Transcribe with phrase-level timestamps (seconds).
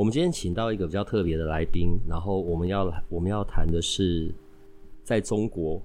[0.00, 4.32] 我们今天请到一个比较特别的来宾，然后我们要我们要谈的是
[5.04, 5.78] 在中国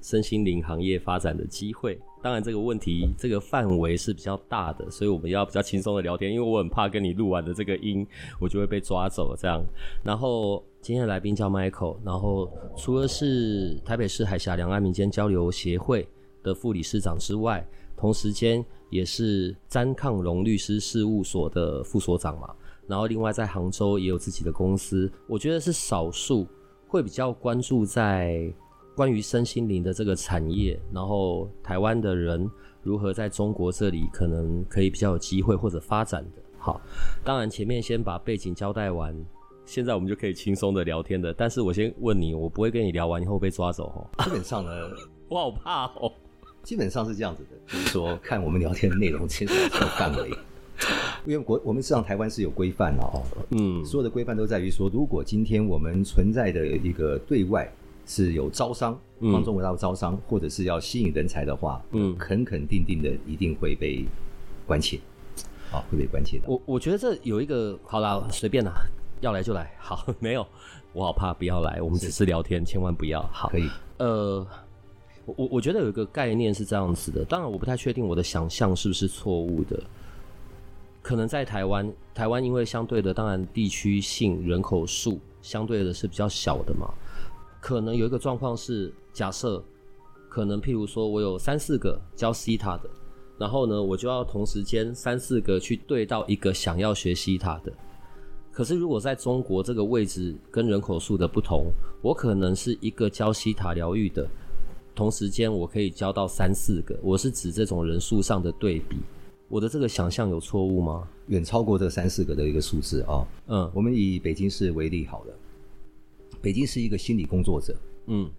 [0.00, 2.00] 身心灵行业发展的机会。
[2.22, 8.06] 当然，这个问题这个范围是比较大的，所以我们要比较轻松的聊天，因为我很怕跟你录完的这个音，
[8.40, 9.62] 我就会被抓走这样。
[10.02, 16.08] 然后今天的来宾叫 Michael，然后除了是台北市海峡两岸民间交流协会
[16.42, 17.62] 的副理事长之外，
[17.94, 22.54] 同时间也是詹抗荣律师事务所的副所长嘛。
[22.90, 26.44] 然后，另外在杭州也有自己的公司，我觉得是少数
[26.88, 28.52] 会比较关注在
[28.96, 32.50] 关于身心灵的这个产业，然后台湾的人
[32.82, 36.42] 如何在中国这里可能可以比较有机会或者发展的。
[36.58, 36.80] 好，
[37.22, 39.14] 当然前面先把背景交代完，
[39.64, 41.32] 现在我们就可以轻松的聊天的。
[41.32, 44.10] 但是我先问你，我不会跟你聊完以后被抓走哦。
[44.24, 44.70] 基本上呢，
[45.28, 46.12] 我好怕哦。
[46.64, 50.30] 基本上是这样子的，就是说看我们聊天的内容，其实范围。
[51.26, 57.70] 因为国我们实际上台湾是有规范的哦，嗯，所有的规范都在于说，如果今天我们存在的一个对外
[58.06, 64.04] 是有招商，帮中国大陆招商，或者是要吸引人才的话，嗯，肯肯定定的一定会被
[64.66, 64.98] 关切，
[65.70, 66.44] 好，会被关切的。
[66.48, 68.72] 我我觉得这有一个，好啦，随便啦，
[69.20, 70.46] 要来就来，好， 没有，
[70.94, 74.46] 我好怕不要来，我们只是聊天，千万不要，好，可以，呃，
[75.26, 79.78] 我我觉得有一个概念是这样子的，当然我不太确定我的想象是不是错误的。
[81.02, 86.92] 可能在台湾，台湾因为相对的，当然地区性人口数相对的是比较小的嘛。
[87.60, 89.62] 可能有一个状况是，假设
[90.28, 92.90] 可能譬如说我有三四个教西塔的，
[93.38, 97.72] 然后呢，我就要同时间三四个去对到一个想要学西塔的。
[98.52, 101.66] 可是如果在中国这个位置跟人口数的不同，
[102.02, 104.28] 我可能是一个教西塔疗愈的，
[104.94, 106.98] 同时间我可以教到三四个。
[107.02, 108.98] 我是指这种人数上的对比。
[109.50, 111.08] 我的这个想象有错误吗？
[111.26, 113.26] 远超过这三四个的一个数字啊。
[113.48, 115.34] 嗯，我们以北京市为例好了。
[116.40, 118.30] 北京是一个心理工作者，嗯，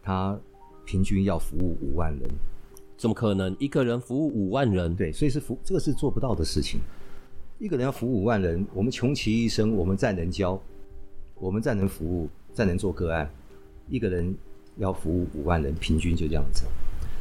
[0.00, 0.38] 他
[0.86, 2.30] 平均要服务五万人，
[2.96, 4.94] 怎么可能一个人服务五万人？
[4.94, 6.78] 对，所以是服这个是做不到的事情。
[7.58, 10.58] 一个人要服务五万人，我们穷其一生，我们再能教，
[11.34, 13.28] 我们再能服务，再能做个案，
[13.88, 14.32] 一个人
[14.76, 16.64] 要服务五万人，平均就这样子。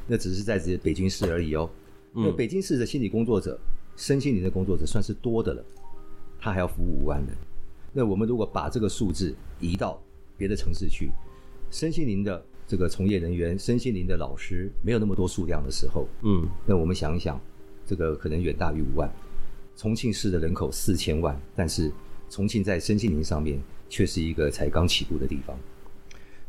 [0.06, 1.68] 那只是在这北京市而已哦。
[2.14, 5.64] 那北京市的心理工作者、嗯、身心灵的工作者算是多的了，
[6.40, 7.36] 他还要服务五万人。
[7.92, 10.02] 那我们如果把这个数字移到
[10.38, 11.12] 别的城市去，
[11.72, 17.40] 身心灵的这个从业人员、身心灵的老师没有那么多数量的时候，嗯，那我们想一想，
[17.86, 19.12] 这个可能远大于五万。
[19.76, 21.92] 重庆市的人口四千万，但是
[22.30, 25.58] 重庆在身心灵上面却是一个才刚起步的地方。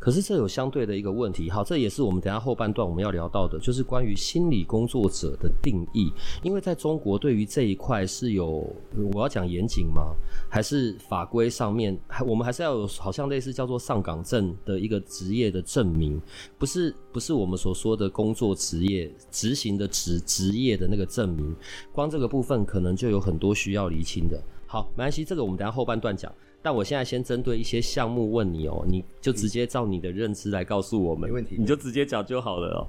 [0.00, 6.10] 可是这有相对的一个问题，好，这也是我们等下后半段我们要聊到的，就是关于心理工作者的定义。
[6.42, 8.66] 因为在中国，对于这一块是有
[9.12, 10.14] 我要讲严谨吗？
[10.50, 16.18] 还是法规上面还我们还是要有好像类似叫做上岗证的一个职业的证明，
[16.58, 21.54] 不是不是我们所说的工作职业执行的职职业的那个证明。
[21.92, 24.42] 光这个部分可能就有很多需要厘清的。
[24.66, 26.32] 好，没关系，这个我们等下后半段讲。
[26.62, 32.86] 但我现在先针对一些项目问你哦，你就直接照你的认知来告诉我们，没问题，你就直接讲就好了哦。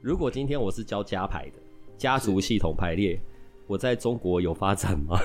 [0.00, 1.62] 如果今天我是教家牌的，
[1.98, 3.20] 家族系统排列，
[3.66, 5.18] 我在中国有发展吗？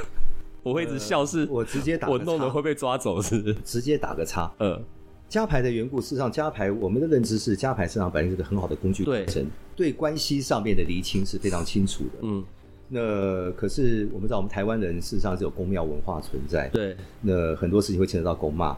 [0.62, 3.54] 我会一直笑是，我直接打，我弄了会被抓走是是？
[3.64, 4.52] 直接打个叉。
[4.60, 4.84] 嗯，
[5.30, 9.26] 家牌的缘故，事实上家牌我们的认知是家排市场本来是个很好的工具对，
[9.74, 12.20] 对关系上面的厘清是非常清楚的。
[12.24, 12.44] 嗯。
[12.92, 16.68] 那可是我们知道，我们台湾人事实上是有公庙文化存在。
[16.70, 16.98] 对。
[17.22, 18.76] 那很多事情会牵扯到公骂，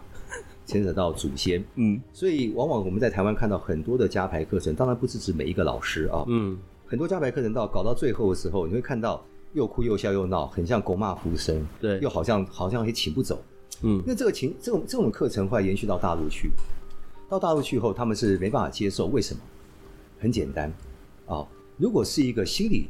[0.66, 1.64] 牵扯到祖先。
[1.76, 1.98] 嗯。
[2.12, 6.26] 所以往往我们在台湾看到很多的家排课程，当然不是指每一个老师啊。
[6.28, 6.58] 嗯。
[6.86, 9.24] 很多家排课程到搞到最后的时候，你会看到
[9.54, 11.66] 又哭又笑又闹，很像公妈附身。
[11.80, 11.98] 对。
[12.02, 13.42] 又好像好像也请不走。
[13.82, 14.04] 嗯。
[14.06, 16.52] 那这个情这种这种课程会延续到大陆去，
[17.30, 19.06] 到大陆去后，他们是没办法接受。
[19.06, 19.40] 为什么？
[20.20, 20.70] 很简单
[21.26, 21.48] 啊，
[21.78, 22.90] 如果是一个心理。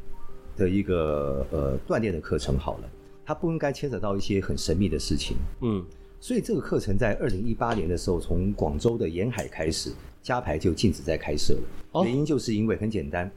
[0.58, 2.90] 的一个呃锻炼的课程好了，
[3.26, 5.38] 它不应该牵扯到一些很神秘的事情。
[5.62, 5.84] 嗯，
[6.20, 11.62] 所以这个课程在二零一八年的时候，从广州的沿海开始，加牌就禁止在开设了。
[11.94, 13.30] 哦，原因就是因为很简单，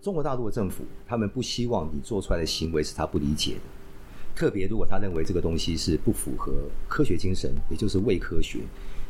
[0.00, 3.60] 中国大陆的政府，他们不希望你做出来的行为是他不理解的。
[4.34, 6.52] 特别如果他认为这个东西是不符合
[6.86, 8.60] 科学精神，也就是伪科学，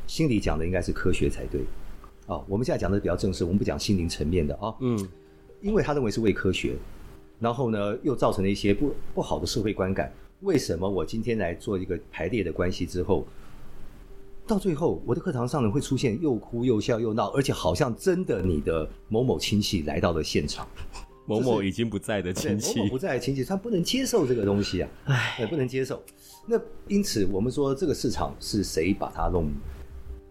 [0.06, 1.62] 心里讲的应该是科学才对。
[2.26, 4.74] 啊，我们现在讲的比较正式，我们不讲心灵层面的啊。
[4.80, 4.96] 嗯，
[5.60, 6.76] 因为他认为是伪科学，
[7.38, 10.12] 然后呢，又造成了一些不不好的社会观感。
[10.40, 13.26] 为什么我今天来做一个排列的关系之后，
[14.46, 20.68] 到最后我的课堂上呢会出现又哭又笑又闹，而且好像真的你的某某亲戚来到了现场，
[21.24, 26.02] 某某已经不在的亲戚，某某不在的亲戚，他不能接受这个东西啊，哎，也不能接受。
[26.46, 29.50] 那因此我们说这个市场是谁把它弄？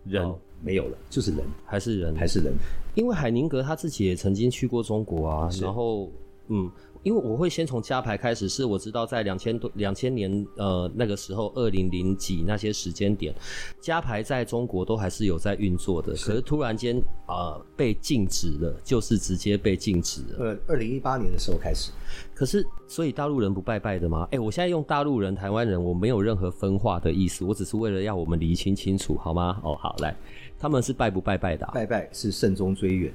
[0.05, 1.39] 人、哦、没有了，就是人。
[1.65, 2.15] 还是人。
[2.15, 2.53] 还是人，
[2.93, 6.11] 因为海宁格他自己也曾经去过中国啊，然后
[6.49, 6.71] 嗯。
[7.05, 13.31] 因为我会先从加牌开始，是我知道在两千多两千年呃那个时候二零零几那些时间点，
[13.79, 20.37] 加牌在中国都还是有在运作的，是可是突然间呃被禁止了，就是直接被禁止了。
[20.39, 21.91] 呃，二零一八年的时候开始。
[22.33, 24.27] 可是所以大陆人不拜拜的吗？
[24.31, 29.61] 哎，我现在用大陆人、台湾人，我没有任何分化的意思，我只是为了要我们厘清清楚，好吗？
[29.63, 30.15] 哦，好，来，
[30.57, 31.71] 他们是拜不拜拜的啊？
[31.75, 33.13] 拜拜是慎终追远，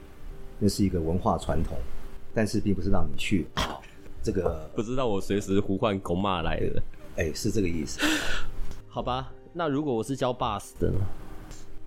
[0.61, 1.77] 那是一个文化传统。
[2.35, 3.47] 但是并不是让你去，
[4.23, 6.83] 这个 不知道我随时呼唤公妈来的，
[7.17, 8.01] 哎、欸，是这个意思。
[8.89, 10.99] 好吧，那如果我是教 BARS 的呢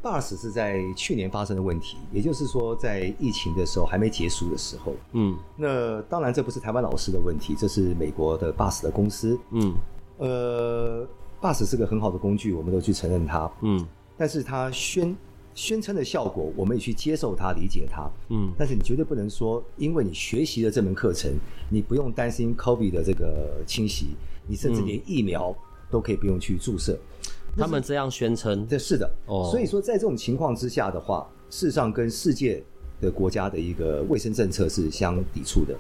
[0.02, 4.96] ？BARS 是在去年发生的问题，也就是说在疫情的时候还没结束的时候。
[5.14, 9.40] 嗯，那当然这不是台湾老师的问题，这是美国的 BARS 的公司。
[9.52, 9.74] 嗯，
[10.18, 11.08] 呃
[11.42, 13.50] ，BARS 是个很好的工具，我们都去承认它。
[13.62, 13.86] 嗯，
[14.18, 15.16] 但是它宣。
[15.56, 18.10] 宣称的效果，我们也去接受它、理解它。
[18.30, 21.32] 嗯，但是你绝对不能说，因为你学习了这门课程，
[21.70, 24.16] 你不用担心 COVID 的这个侵袭，
[24.48, 25.56] 你甚至连疫苗
[25.92, 26.98] 都可以不用去注射。
[27.24, 29.10] 嗯、他们这样宣称，这是的。
[29.28, 32.64] 哦，所以说在这种情况之下的话，事实上跟世界
[33.00, 35.76] 的国家的一个卫生政策是相抵触的，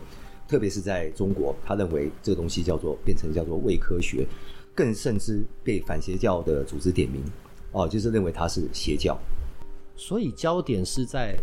[0.47, 4.27] 特别是在中国，他认为这个东西叫做变成叫做伪科学，
[4.75, 7.23] 更甚至被反邪教的组织点名，
[7.71, 9.17] 哦，就是认为它是邪教。
[9.95, 11.35] 所以焦点是在，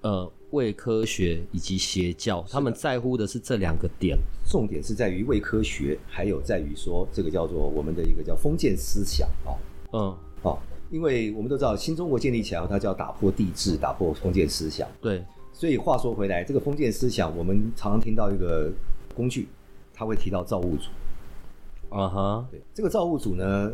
[0.00, 4.18] 呃，伪科学以及邪教，他们在乎的是这两个点。
[4.48, 9.54] 重点是在于伪科学，还有在于说这个叫做我们的一个叫封建思想啊。
[9.92, 10.58] 嗯，哦，
[10.90, 14.88] 因为我们都知道新中国建立起来，它就要打破帝制，打破封建思想。
[15.00, 18.72] 对，所以话说回来，这个封建思想，我们常常听到一个
[19.14, 19.46] 工具，
[19.94, 21.96] 他会提到造物主。
[21.96, 23.70] 啊哈，对，这个造物主呢，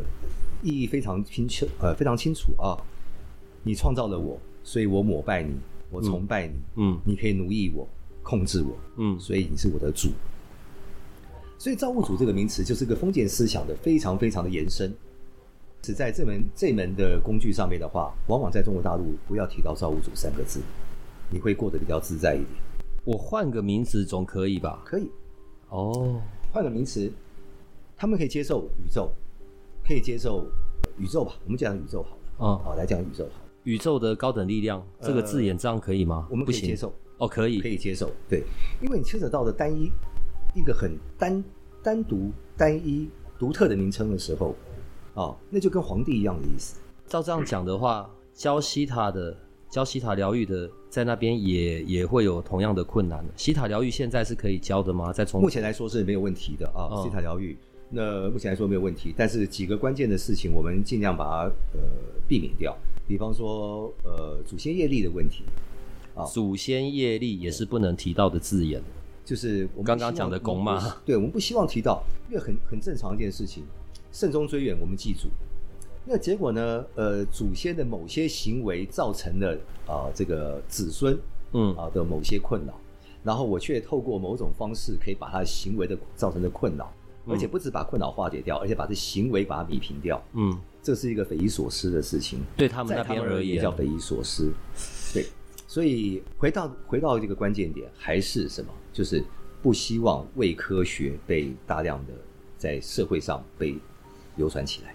[0.63, 2.77] 意义非常清楚，呃，非常清楚啊。
[3.67, 5.53] 你创造了我，所以我膜拜你，
[5.91, 6.55] 我崇拜你。
[6.77, 7.85] 嗯，你可以奴役我，
[8.23, 8.77] 控制我。
[8.97, 10.11] 嗯，所以你是我的主。
[11.59, 14.95] 所以造物主这个名词就是个封建思想的非常非常的延伸。
[15.83, 20.61] 只在这门这门的工具上面的话，往往在中国大陆不要提到造物主三个字，
[21.29, 22.49] 你会过得比较自在一点。
[23.05, 24.81] 我换个名词总可以吧？
[24.85, 25.11] 可以。
[25.71, 26.21] 哦，
[26.53, 27.13] 换个名词，
[27.97, 29.11] 他们可以接受宇宙，
[29.85, 30.47] 可以接受
[30.99, 31.33] 宇宙吧？
[31.45, 32.23] 我们讲宇宙好了。
[32.39, 33.46] 嗯，好，来讲宇宙好。
[33.67, 36.27] 宇宙的高等力量这个字眼，这样可以吗？
[36.31, 38.13] 我们可以接受哦，可以，可以接受。
[38.29, 38.45] 对，
[38.81, 39.91] 因为你牵扯到的单一
[40.55, 41.43] 一个很单
[41.83, 44.55] 单独单一独特的名称的时候，
[45.15, 46.79] 啊，那就跟皇帝一样的意思。
[47.09, 49.37] 照这样讲的话，教西塔的
[49.69, 53.25] 教西塔疗愈的，在那边也也会有同样的困难。
[53.37, 55.13] 西塔疗愈现在是可以教的吗？
[55.13, 57.03] 在从目前来说是没有问题的啊。
[57.03, 57.57] 西塔疗愈，
[57.91, 61.81] 那目前来说没有问题，但是几个关键的事情，我们尽量把它呃
[62.29, 62.77] 避免掉。
[63.07, 65.45] 比方说，呃，祖先业力的问题，
[66.15, 68.83] 啊，祖先业力也是不能提到的字眼，
[69.25, 73.63] 就是我们刚刚讲的公妈，对，我们不希望提到，因为很很正常一件事情，
[74.13, 75.29] 慎终追远，我们记住。
[76.05, 79.55] 那结果呢，呃，祖先的某些行为造成了
[79.87, 81.19] 啊、呃，这个子孙，
[81.53, 81.75] 嗯。
[81.77, 82.75] 啊的某些困扰，
[83.23, 86.93] 然后我却透过某种方式，可以把他行为的造成的困扰。
[87.29, 90.23] 而且不止把困扰化解掉，而且把这行为把它弭平掉。
[90.35, 90.57] 嗯，
[90.87, 92.39] 这是一个匪夷所思的事情。
[92.57, 94.53] 对他们那边而言，叫匪夷所思。
[95.13, 95.27] 对，
[95.67, 98.71] 所以回到回到这个关键点，还是什么？
[98.93, 99.21] 就是
[99.61, 102.13] 不希望伪科学被大量的
[102.57, 103.77] 在社会上被
[104.37, 104.95] 流传起来。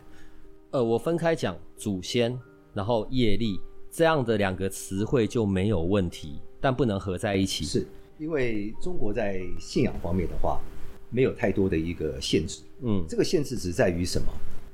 [0.70, 2.40] 呃，我分开讲祖先，
[2.74, 3.60] 然后业力
[3.92, 7.66] 这样的两个词汇就没有问题，但不能合在一起。
[7.66, 7.86] 是
[8.18, 10.58] 因为中国在信仰方面的话。
[11.14, 14.28] 没有太多的一个限制，嗯，这个限制只在于什么？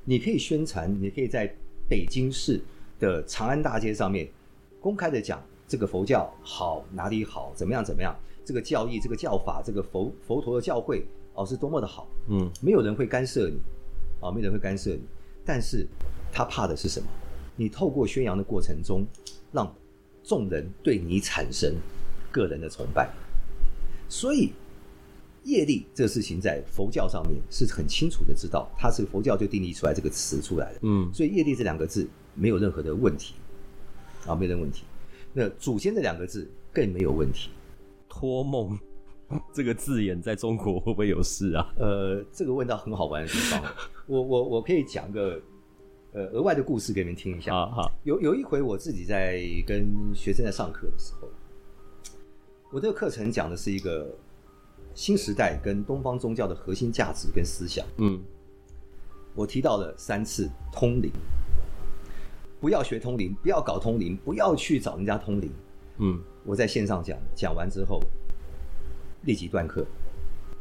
[0.09, 1.53] 你可以宣传，你可以在
[1.89, 2.61] 北京市
[2.97, 4.25] 的长安大街上面
[4.79, 13.57] 公开的讲这个佛教好，哪里好，怎么样怎么样，这个教义、这个教法、这个佛佛陀的教诲哦是多么的好，嗯，没有人会干涉你，
[14.21, 15.01] 啊，没有人会干涉你，
[15.43, 15.85] 但是
[16.31, 17.07] 他怕的是什么？
[17.57, 19.05] 你透过宣扬的过程中，
[19.51, 19.69] 让
[20.23, 21.75] 众人对你产生
[22.31, 23.11] 个人的崇拜。
[24.07, 24.53] 所以
[25.47, 30.79] 业力这个事情在佛教上面是很清楚的知道，它是佛教就定义出来这个词出来的。
[30.83, 33.33] 嗯，所以业力这两个字没有任何的问题
[34.27, 34.83] 啊，没有任何问题。
[35.31, 37.49] 那祖先这两个字更没有问题。
[38.09, 38.77] 托梦
[39.53, 41.73] 这个字眼在中国会不会有事啊？
[41.77, 43.63] 呃，这个问到很好玩的地方，
[44.05, 45.39] 我我我可以讲个
[46.13, 47.51] 呃额外的故事给你们听一下。
[47.51, 51.29] 好好，有有一回我自己在跟学生在上课的时候，
[52.71, 54.13] 我这个课程讲的是一个
[54.97, 57.85] 新时代跟东方宗教的核心价值跟思想。
[57.97, 58.19] 嗯，
[59.35, 61.11] 我提到了三次通灵，
[62.59, 65.51] 不要学通灵，不要搞通灵，不要去找人家通灵。
[65.99, 68.01] 嗯，我在线上讲，讲完之后
[69.21, 69.85] 立即断课，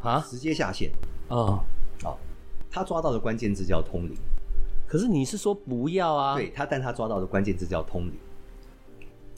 [0.02, 0.93] 啊，直接下线。
[1.28, 1.64] 哦，
[2.02, 2.19] 好，
[2.71, 4.14] 他抓到的关键字叫通灵。
[4.87, 6.37] 可是你是说不要啊？
[6.37, 8.12] 对他，但他抓到的关键字叫通灵。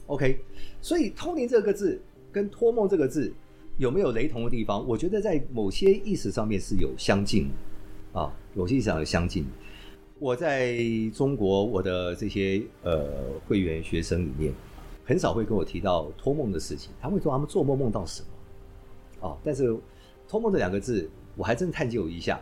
[0.09, 0.45] OK，
[0.83, 2.03] 所以通灵这个字
[2.33, 3.33] 跟托梦这个字
[3.79, 4.85] 有没有雷同的地方？
[4.87, 9.47] 我觉得在某些意识上面是有相近的啊，某些意思上有相近。
[10.19, 10.77] 我在
[11.15, 13.07] 中国，我的这些呃
[13.47, 14.53] 会员学生里面，
[15.05, 16.91] 很少会跟我提到托梦的事情。
[17.01, 18.21] 他会说他们做梦梦到什
[19.21, 19.39] 么啊？
[19.45, 19.75] 但是
[20.27, 22.41] 托梦这两个字，我还真探究一下。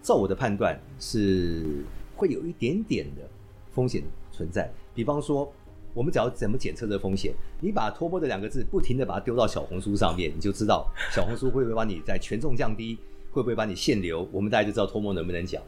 [0.00, 1.84] 照我的判断是
[2.16, 3.28] 会有一点点的
[3.72, 4.70] 风险存在。
[4.94, 5.52] 比方说，
[5.94, 7.34] 我们只要怎么检测这个风险？
[7.60, 12.98] 你把托梦这两个字不停的把它丢到小红书上面，你就知道小红书会不会把你在权重降低，
[13.30, 14.28] 会不会把你限流？
[14.32, 15.62] 我们大家就知道托梦能不能讲。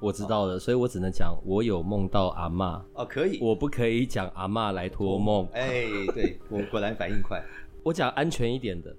[0.00, 5.44] 我知道了，哦、所以我只能讲我有梦到阿妈哦，可以，我不可以讲阿妈来托梦。
[5.52, 7.42] 哎，对，我果然反应快。
[7.82, 8.94] 我讲安全一点的，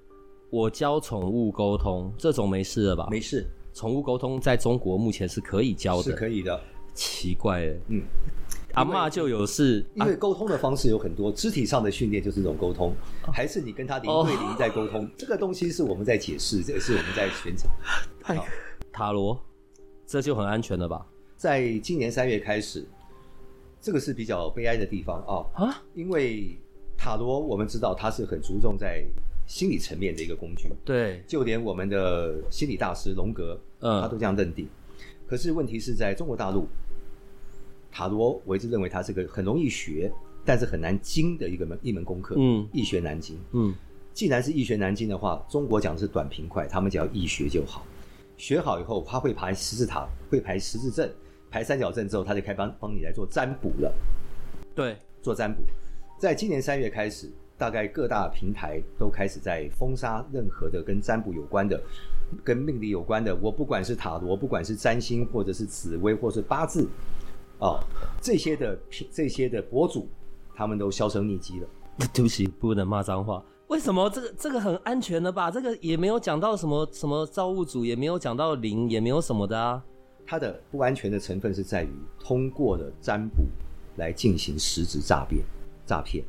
[0.50, 3.08] 我教宠物沟通，这种没事了吧？
[3.10, 6.60] 没事，宠物沟通在中国目前是可以教的，是可以的。
[6.94, 8.04] 奇怪哎，嗯，
[8.74, 12.94] 阿嬷就有事，因为沟通的方式有很多，肢体上的训练就是一种沟通，
[13.34, 17.68] 还是你跟他零对零在沟通，哦、这个东西是我们在解释，这个是我们在宣传。
[18.22, 18.40] 太
[18.92, 19.40] 塔罗，
[20.06, 21.06] 这就很安全了吧？
[21.36, 22.86] 在今年三月开始，
[23.82, 25.66] 这个是比较悲哀的地方啊！
[25.66, 26.58] 啊，因为
[26.98, 29.04] 塔罗我们知道它是很注重在
[29.48, 34.68] 心理层面的一个工具，对，就连我们的心理大师荣格，嗯，他都这样认定。
[35.26, 36.68] 可是问题是在中国大陆，
[37.92, 40.12] 塔罗我一直认为它是个很容易学，
[40.46, 43.74] 但是很难精的一个门一门功课，嗯，易学难精，嗯，
[44.14, 47.86] 既然是易学难精的话，中国讲的是短平快，他们只要易学就好，
[48.38, 51.12] 学好以后他会排十字塔，会排十字阵。
[51.52, 53.92] 排三角阵之后，他就开帮帮你来做占卜了。
[54.76, 55.64] 对，做占卜。
[56.20, 57.28] 在今年三月开始，
[57.58, 61.82] 大概各大平台都开始在封杀任何的跟占卜有关的、
[62.44, 63.36] 跟命理有关的。
[63.36, 66.88] 我不管是塔罗，不管是占星，或者是紫微，或者是八字，
[67.60, 67.80] 啊，
[68.22, 68.80] 这些的
[69.12, 70.08] 这些的博主，
[70.56, 71.68] 他们都销声匿迹了。
[72.14, 73.44] 对不起，不能骂脏话。
[73.68, 75.52] 为什么这个这个很安全的吧？
[75.52, 79.84] 这个也没有讲到什么什么造物主，也没有讲到灵，也没有什么的啊。
[80.26, 81.90] 它的不安全的成分是在于
[82.20, 83.44] 通过了占卜
[83.98, 85.44] 来进行实质诈骗，
[85.86, 86.24] 诈骗。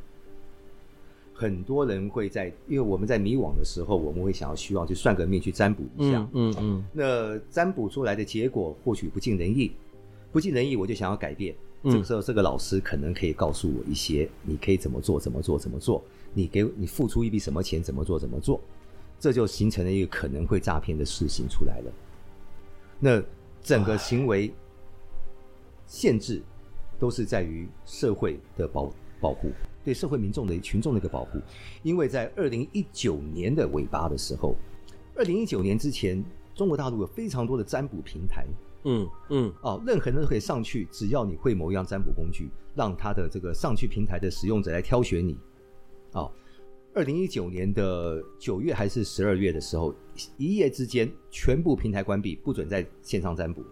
[1.33, 6.19] 很多人会在，因为我们在迷惘的时候，我们会想要希望去算个命，去占卜一下。
[6.33, 6.55] 嗯嗯。
[6.59, 9.71] 嗯，那占卜出来的结果或许不尽人意，
[10.31, 11.55] 不尽人意，我就想要改变。
[11.83, 16.03] 这个时候，这个老师可能可以告诉我一些，你可以怎么做，怎么做，怎么做。
[16.33, 18.59] 你给你付出一笔什么钱，怎么做，怎么做，
[19.19, 21.91] 这就形成了一个可能会诈骗的事情出来了。
[22.99, 23.23] 那。
[23.63, 24.51] 整个行为
[25.85, 26.41] 限制
[26.97, 29.51] 都是在于社会的保保护，
[29.85, 31.39] 对社会民众的群众的一个保护。
[31.83, 34.55] 因为在二零一九年的尾巴的时候，
[35.15, 38.47] 二零一九年之前，中国大陆有非常多的占卜平台，
[38.83, 45.37] 嗯嗯，哦，任何人都可以上去，只要你会某一样占卜工具，让他的这个上去平台的使用者来挑选你，
[46.13, 46.31] 哦。
[46.93, 49.95] 二零一九年的九月还是十二月的时候，
[50.35, 53.67] 一夜之间全部平台关闭，不准在线上占卜了，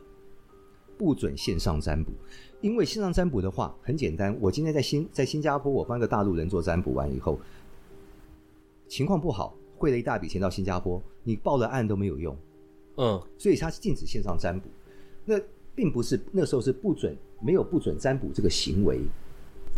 [0.98, 2.14] 不准线上占卜。
[2.62, 7.38] 因为线上占卜的话很简单，我今天在新在新加坡，我帮一个大陆人做占卜完以后，
[8.88, 12.38] 情况不好，汇了一大笔钱到新加坡，你报了案都没有用，
[12.96, 14.70] 嗯，所以他是禁止线上占卜。
[15.30, 15.40] 那
[15.76, 19.02] 并不是那时候是不准，没有不准占卜这个行为，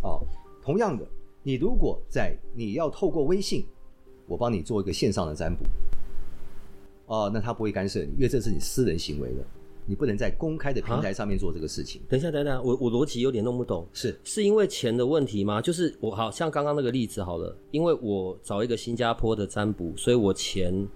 [0.01, 0.21] 哦，
[0.63, 1.05] 同样的。
[1.43, 3.65] 你如果在你要透过微信，
[4.27, 5.65] 我帮你做一个线上的占卜，
[7.07, 9.43] 哦，那他不会干涉你，因为这是你私人行为了，
[9.85, 12.01] 你不能在公开的平台上面做这个事情。
[12.07, 15.61] 等一下，等等，我我逻辑有点弄不懂，是是因为钱的问题吗？
[15.61, 20.87] 就是我好像刚刚那个例子好了，因为我找一个新加坡的占卜，所以我钱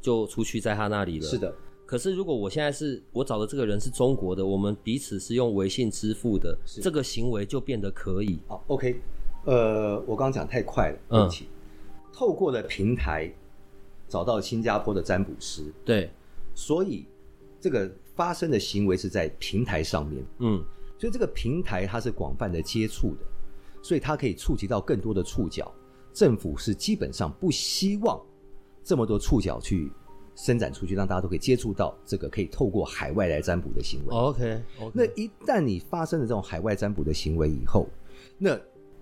[0.00, 1.26] 就出去在他那里了。
[1.26, 1.52] 是的，
[1.88, 8.38] 可是如果我现在是我找的这个人是中国的，我们彼此是用微信支付的，这个行为就变得可以。
[8.46, 9.00] 好，OK。
[9.46, 11.46] 呃，我刚刚讲太快了，对不起。
[11.46, 13.32] 嗯、透过了平台，
[14.06, 16.10] 找到新加坡的占卜师，对，
[16.54, 17.06] 所以
[17.58, 20.62] 这个发生的行为是在平台上面，嗯，
[20.98, 23.20] 所以这个平台它是广泛的接触的，
[23.80, 25.72] 所以它可以触及到更多的触角。
[26.12, 28.20] 政府是基本上不希望
[28.84, 29.90] 这么多触角去
[30.38, 34.14] 伸展出去，让大家都可以接触到这个可以透过海外来占卜的行为。
[34.14, 34.90] OK，, okay.
[34.94, 37.88] 那一旦你发生了这种海外占卜的行为以后，
[38.38, 38.56] 那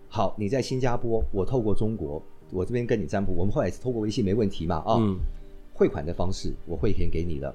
[0.09, 2.23] 好，你在新加坡，我透过中国。
[2.53, 4.77] 我这边跟你占卜，我们后来是透过微信没问题嘛？
[4.77, 5.19] 啊、哦，嗯、
[5.75, 7.53] 汇款的方式我汇钱给你了，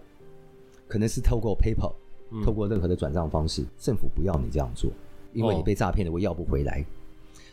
[0.85, 1.93] 可能是透过 PayPal，、
[2.29, 4.91] 嗯、透过任何的转账方式，政府不要你这样做，
[5.31, 6.81] 因为你被诈骗了，我要不回来。
[6.81, 6.85] 哦、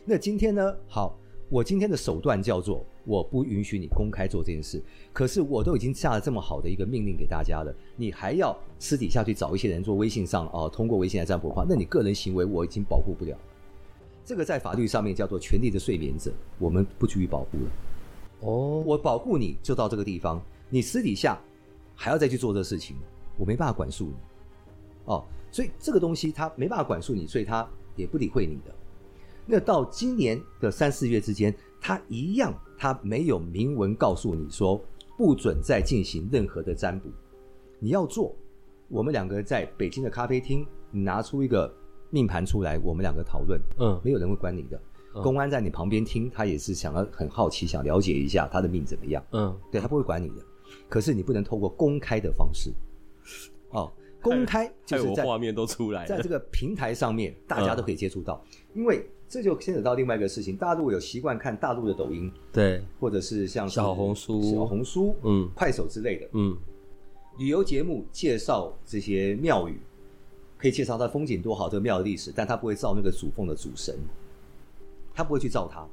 [0.05, 0.77] 那今天呢？
[0.89, 1.17] 好，
[1.51, 4.83] 我今天的手段叫做我不允许你公开做这件事，
[5.15, 13.35] 可是我都已经下了这么好的一个命令给大家了，你还要私底下去找一些人做微信上啊、哦，通过微信来占卜的话，那你个人行为我已经保护不了。
[14.27, 17.71] 这个在法律上面叫做权利的睡眠者，我们不予以保护了。
[18.41, 21.41] 哦，我保护你就到这个地方，你私底下
[21.95, 22.95] 还要再去做这事情，
[23.39, 24.15] 我没办法管束你。
[25.07, 28.75] 哦，所以这个东西他没办法管束你，所以他也不理会你的。
[29.49, 34.81] 那到今年的三四月之间，他一样，他没有明文告诉你说
[35.17, 37.09] 不准再进行任何的占卜。
[37.81, 38.37] 你要做，
[38.89, 41.75] 我们两个在北京的咖啡厅，你拿出一个。
[42.11, 44.81] 命盘出来，我们两个讨论，嗯，没有人会管你的。
[45.15, 50.37] 嗯、公安在你旁边听，他也是想要很好奇，想了解一下他的命怎么样，嗯，对，他不会管你的。
[50.89, 52.73] 可是你不能透过公开的方式，
[53.73, 58.43] 哦，公开就是在画面都出来，在这个平台上面，大家都可以接触到。
[58.73, 66.57] 嗯、因为这就牵扯到另外一个事情，大陆有习惯看大陆的抖音，对，或者是像是小红书、小红书、嗯，快手之类的，嗯，
[67.39, 69.79] 旅游节目介绍这些庙宇。
[70.61, 73.95] 可以介绍它风景多好，这个庙的历史，但他不会造那个主奉的主神，
[75.15, 75.87] 他不会去造它。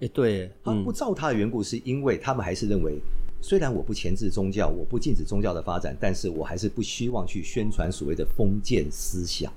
[0.00, 2.98] 哎，对，他不造它的缘故是因为他们还是认为，
[3.42, 9.52] 虽然我不钳制宗教，我不禁止宗教的发展，但是我还是不希望去宣传所谓的封建思想，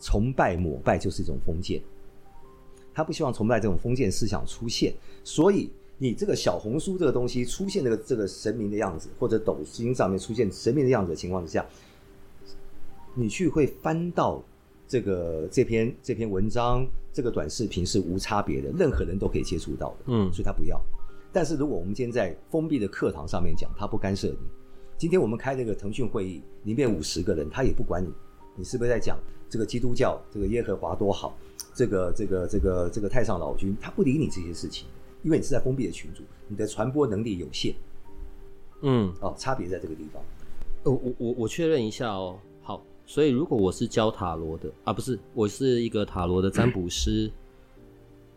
[0.00, 1.80] 崇拜膜拜就是一种封建，
[2.92, 11.64] 他不希望崇拜这种封建思想出现，所以你这个小红书这个东西出现这个这个神明的样子，或者抖音上面出现神明的样子的情况之下。
[13.16, 14.42] 你去会翻到
[14.88, 19.96] 这个这篇这篇文章，这个短视频是无差别的，任何人都可以接触到的。
[20.06, 20.80] 嗯，所以他不要。
[21.32, 24.38] 但是如果我们今天在封闭的课堂上面讲，他不干涉你。
[24.98, 28.12] 今天我们开这个腾讯会议，里面五十个人，他也不管你，
[28.56, 29.16] 你是不是在讲
[29.48, 31.36] 这个基督教，这个耶和华多好，
[31.74, 34.86] 这个这个这个这个太上老君，他不理你这些事情，
[35.22, 37.74] 因为你是在封闭的群组，你的传播能力有限。
[38.82, 40.22] 嗯，哦，差别在这个地方。
[40.82, 42.38] 我我我我确认一下哦。
[42.62, 47.30] 好所以，如果我是教塔罗的啊，不是，我是一个塔罗的占卜师，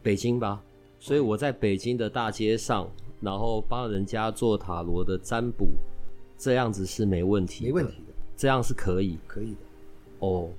[0.04, 0.62] 北京吧。
[1.00, 2.89] 所以我在北京的大街上，
[3.22, 5.67] 然后帮人家做塔罗的占卜，
[6.38, 9.60] 这样子是没问题，没问题的，这样是可以，可以的。
[10.20, 10.50] 哦，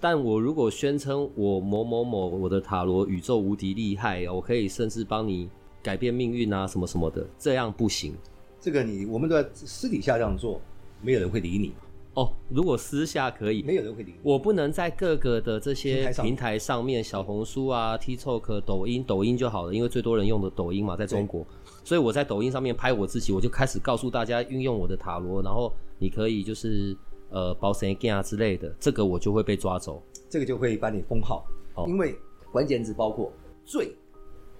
[0.00, 5.48] 但我如果宣称我某某某我的塔罗宇宙无敌厉害，我可以甚至帮你
[5.82, 8.14] 改变命运啊，什么什么的，这样不行。
[8.58, 10.60] 这个你我们都在私底下这样做，
[11.02, 11.72] 没有人会理你。
[12.14, 14.18] 哦，如果私下可以，没有人会理你。
[14.22, 21.46] 我不能在各个的这些平台上面，小红书啊、TikTok、抖音、抖音就好了，因为最多人用的抖音嘛，在中国。
[21.84, 26.96] 所以我在抖音上面拍我自己，我就开始告诉大家运用我的塔罗，然后你可以就是
[27.30, 31.46] 呃保神经啊之类的，这个我就会被抓走，这个就会把你封号。
[31.74, 32.14] 哦，因为
[32.52, 33.32] 关键字包括
[33.64, 33.94] 最、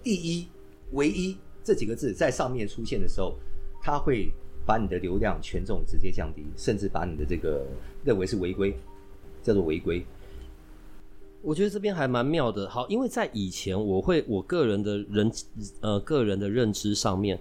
[0.02, 0.48] 第一、
[0.92, 3.35] 唯一这几个字在上面出现的时候，
[3.83, 4.33] 它会。
[4.66, 7.66] 把你的流量权重直接降低，甚至把你的这个
[8.04, 8.72] 认为是违规，
[9.42, 10.04] 叫做违规。
[11.42, 12.68] 我觉得这边还蛮妙的。
[12.68, 15.33] 好，因为在以前，我会我个人的人
[15.80, 17.40] 呃个人的认知上面，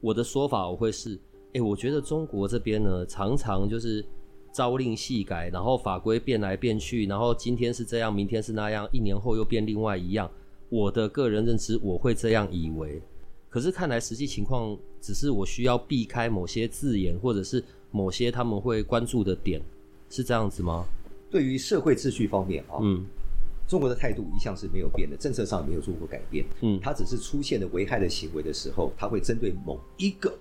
[0.00, 4.04] 我的说法我会是，哎、欸，我觉得中国这边呢，常常就是
[4.52, 10.30] 朝令夕改，然后法规变来变去，然后今天是这样，明天是那样，一年后又变另外一样。
[10.68, 13.00] 我的个人认知，我会这样以为。
[13.48, 19.60] 可是看来实际情况只是我需要避开某些字眼，或者是某些他们会关注的点，
[20.10, 20.84] 是这样子吗？
[21.30, 23.06] 对于社会秩序方面啊，嗯，
[23.66, 30.36] 中国的态度一向是没有变的，政策上没有做过改变，嗯，它只是出现了危害的行为的时候，它会针对某一个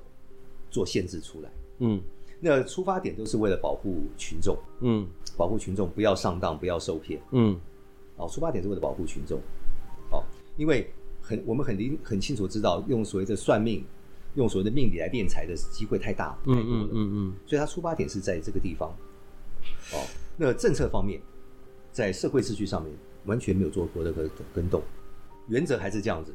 [0.70, 2.02] 做限制出来，嗯，
[2.40, 7.60] 那出发点都是为了保护群众，嗯，保护群众不要上当，不要受骗，嗯，
[8.18, 9.40] 哦，出发点是为了保护群众，
[10.12, 10.24] 哦，
[10.58, 10.90] 因为。
[11.20, 13.84] 很，我们很明很清楚知道，用所谓的算命，
[14.36, 18.88] 用所谓的命理来敛财的机会太大，太多了，嗯嗯嗯嗯，所以它出发点是在这个地方。
[19.92, 21.22] 哦，那政策方面，
[21.92, 22.94] 在社会秩序上面
[23.26, 24.82] 完全没有做过任何跟动，
[25.50, 26.34] 原则还是这样子。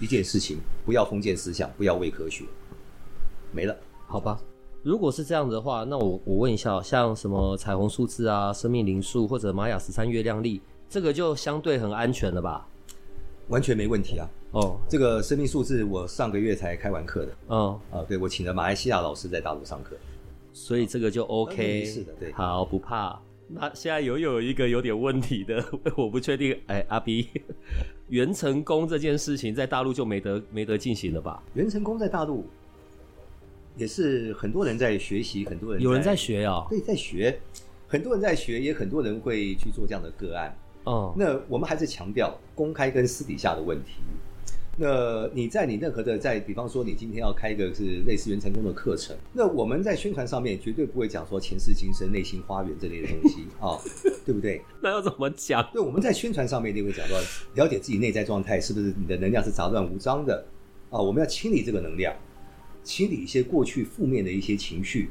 [0.00, 2.44] 一件事情，不要封建思想，不要伪科学，
[3.52, 3.76] 没了，
[4.08, 4.36] 好吧？
[4.82, 12.66] 如果是这样的话，那我我问一下，像什么彩虹数字啊、生命灵数或者玛雅十三月亮历，这个就相对很安全了吧？
[13.48, 14.28] 完全没问题啊！
[14.52, 17.32] 哦，这个生命数字我上个月才开完课的。
[17.48, 19.94] 嗯啊，对，我请了马来西亚老师在大陆上课，
[20.52, 21.84] 所以这个就 OK。
[21.84, 23.20] 是的，对，好，不怕。
[23.48, 25.62] 那现在有有一个有点问题的，
[25.96, 26.58] 我不确定。
[26.66, 27.28] 哎，阿 B，
[28.08, 31.42] 元 成功这件事情在大陆就没得没得进行了吧？
[31.54, 32.46] 元成功在大陆
[33.82, 37.36] 也是很多人在学习，很多人有人在学呀、哦，对，在学，
[37.88, 40.56] 很多人在学，也很多人会去做这样的个案。
[40.84, 43.94] 哦，那我们还是强调公开跟私底下的问题。
[44.76, 53.80] 那你在你任何的在，比方说你今天要开一个是类似原成功的课程，那我们在宣传上面绝对不会讲说前世今生、内心花园这类的东西啊、 哦，
[54.24, 54.62] 对不对？
[54.80, 55.68] 那要怎么讲？
[55.72, 57.16] 对，我们在宣传上面一定会讲到
[57.56, 60.46] 了解自己内在状态是不是你的能量是杂乱无章的
[60.88, 60.98] 啊？
[61.00, 62.14] 我们要清理这个能量，
[62.82, 65.10] 清理一些过去负面的一些情绪、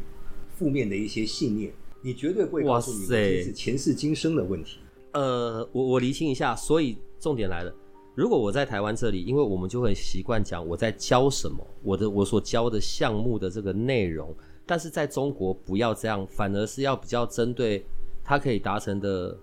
[0.56, 4.78] 负面的一些信念，你绝对不会告诉你这是前世今生的问题。
[5.14, 7.74] 呃，我我厘清一下，所以重点来了。
[8.14, 17.86] 如果我在台湾这里，因为我们就会习惯讲我在教什么，我的我所教的项目的这个内容，但是在中国不要这样，反而是要比较针对
[18.24, 19.38] 它可以达成的，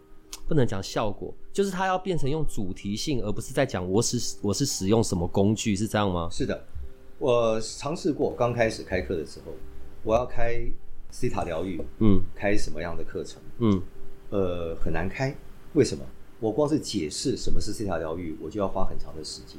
[0.46, 6.28] 不能讲效果，就是它要变成用主题性，而不是在讲我是我是使用什么工具，是这样吗？
[6.30, 6.66] 是的，
[7.18, 9.52] 我尝试过，刚开始开课的时候，
[10.04, 10.64] 我要开
[11.10, 13.82] 西塔疗愈，嗯，开什么样的课程，嗯，
[14.30, 15.34] 呃，很难开，
[15.74, 16.04] 为什么？
[16.38, 19.58] 我光是解释什么是西塔疗愈，我就要花很长的时间，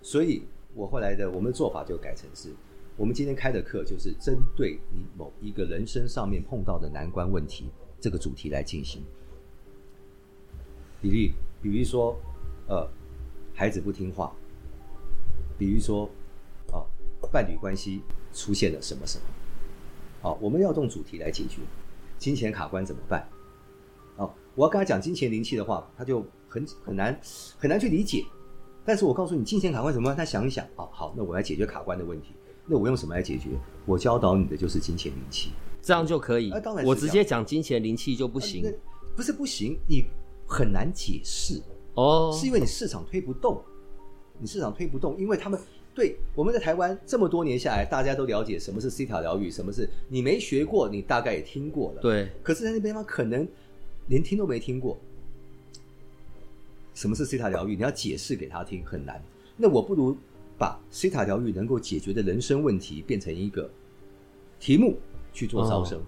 [0.00, 0.42] 所以
[0.74, 2.48] 我后来的我们的做法就改成是，
[2.96, 7.66] 我们今天开的课就是针对你某一个人生上面碰到的难关问题
[8.00, 9.02] 这个主题来进行。
[11.02, 12.18] 比喻，比如说，
[12.66, 12.88] 呃，
[13.52, 14.32] 孩子不听话，
[15.58, 16.10] 比如说，啊，
[17.30, 19.24] 伴侣关系出现了什么什么，
[20.20, 21.60] 好，我们要用主题来解决，
[22.18, 23.28] 金钱卡关怎么办？
[24.54, 27.16] 我要跟他讲金钱灵气的话，他就很很难
[27.58, 28.24] 很难去理解。
[28.84, 30.16] 但是我告诉你，金钱卡关怎么办？
[30.16, 32.32] 他想一想，哦，好，那我来解决卡关的问题。
[32.66, 33.50] 那我用什么来解决？
[33.86, 36.50] 我教导你的就是金钱灵气，这样就可以。
[36.50, 38.66] 啊，当然，我直接讲金钱灵气就不行。
[38.66, 38.72] 啊，
[39.14, 40.04] 不是不行，你
[40.44, 41.62] 很难解释
[41.94, 43.62] 哦，是因为你市场推不动，
[44.40, 45.60] 你市场推不动，因为他们
[45.98, 52.00] 对我们在台湾这么多年下来，大家都了解什么是西塔疗愈，什么是你没学过，你大概也听过了。
[52.00, 53.44] 对，可是在那边方可能。
[54.10, 54.96] 连听都没听过，
[56.94, 57.76] 什么是西塔疗愈？
[57.76, 59.22] 你要解释给他听很难。
[59.54, 60.16] 那我不如
[60.56, 63.70] 把西塔疗愈能够解决的人生问题变成一个
[64.58, 64.96] 题目
[65.34, 66.02] 去做招生，哦，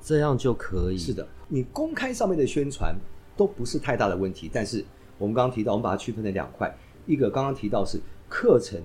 [0.00, 0.96] 这样就可以。
[0.96, 2.94] 是的，你公开上面的宣传
[3.36, 4.48] 都不是太大的问题。
[4.52, 4.84] 但是
[5.18, 6.72] 我们刚刚提到，我们把它区分成两块，
[7.04, 8.80] 一个刚刚提到是课程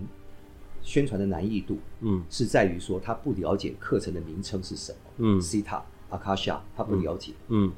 [0.82, 7.68] 宣传的难易度，嗯，是在于说他不了解课程的名称是什么，嗯，西塔、阿卡夏，他不了解，嗯。
[7.68, 7.74] 嗯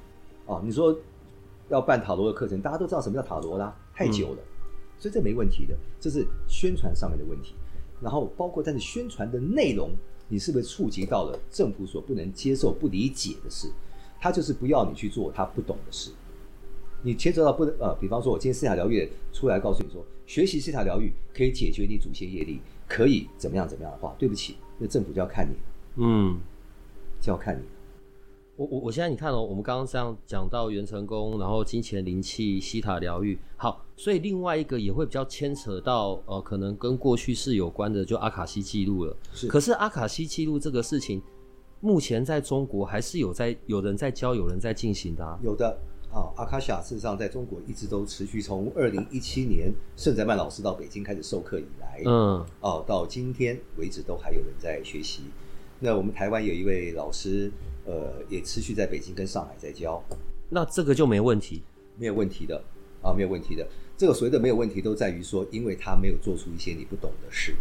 [0.48, 0.98] 哦，你说
[1.70, 7.54] 要办塔罗的课程，大家都知道什么叫塔罗啦，太久了，嗯，所以这没问题的，这是宣传上面的问题。
[8.02, 9.92] 然后包括但是宣传的内容，
[10.28, 13.72] 你是不是触及到了政府所不能接受、不理解的事？
[14.20, 16.12] 他就是不要你去做他不懂的事。
[17.04, 22.60] 你牵扯到不能呃，比方说，我今天西塔疗愈出来告诉你说，学习西塔疗愈可以解决你祖先业力，
[22.92, 25.56] 可以怎么样怎么样的话，对不起，那政府就要看你，
[25.96, 26.38] 嗯，
[27.22, 27.64] 就要看你。
[28.58, 39.16] 我我我现在你看哦，我们刚刚这样讲到元成功，然后金钱灵气、西塔疗愈，好，所以另外一个也会比较牵扯到呃，可能跟过去式有关的，就阿卡西记录了。
[39.32, 41.22] 是，可是阿卡西记录这个事情，
[41.80, 45.40] 目前在中国还是有在有人在教，有人在进行的啊。
[45.42, 45.80] 有的
[46.14, 55.24] 啊，阿卡夏事实上在中国一直都持续，从二零一七年盛泽曼老师到北京开始授课以来，嗯，哦，到今天为止都还有人在学习。
[55.80, 57.52] 那我们台湾有一位老师。
[57.84, 60.00] 呃，也持续在北京跟上海在教，
[60.50, 61.64] 那这个就没问题，
[61.98, 62.64] 没有问题的
[63.02, 63.68] 啊，没有问题的。
[63.98, 67.56] 这个所谓的没有问题，都在于说，因为他没有做出一些你不懂的事。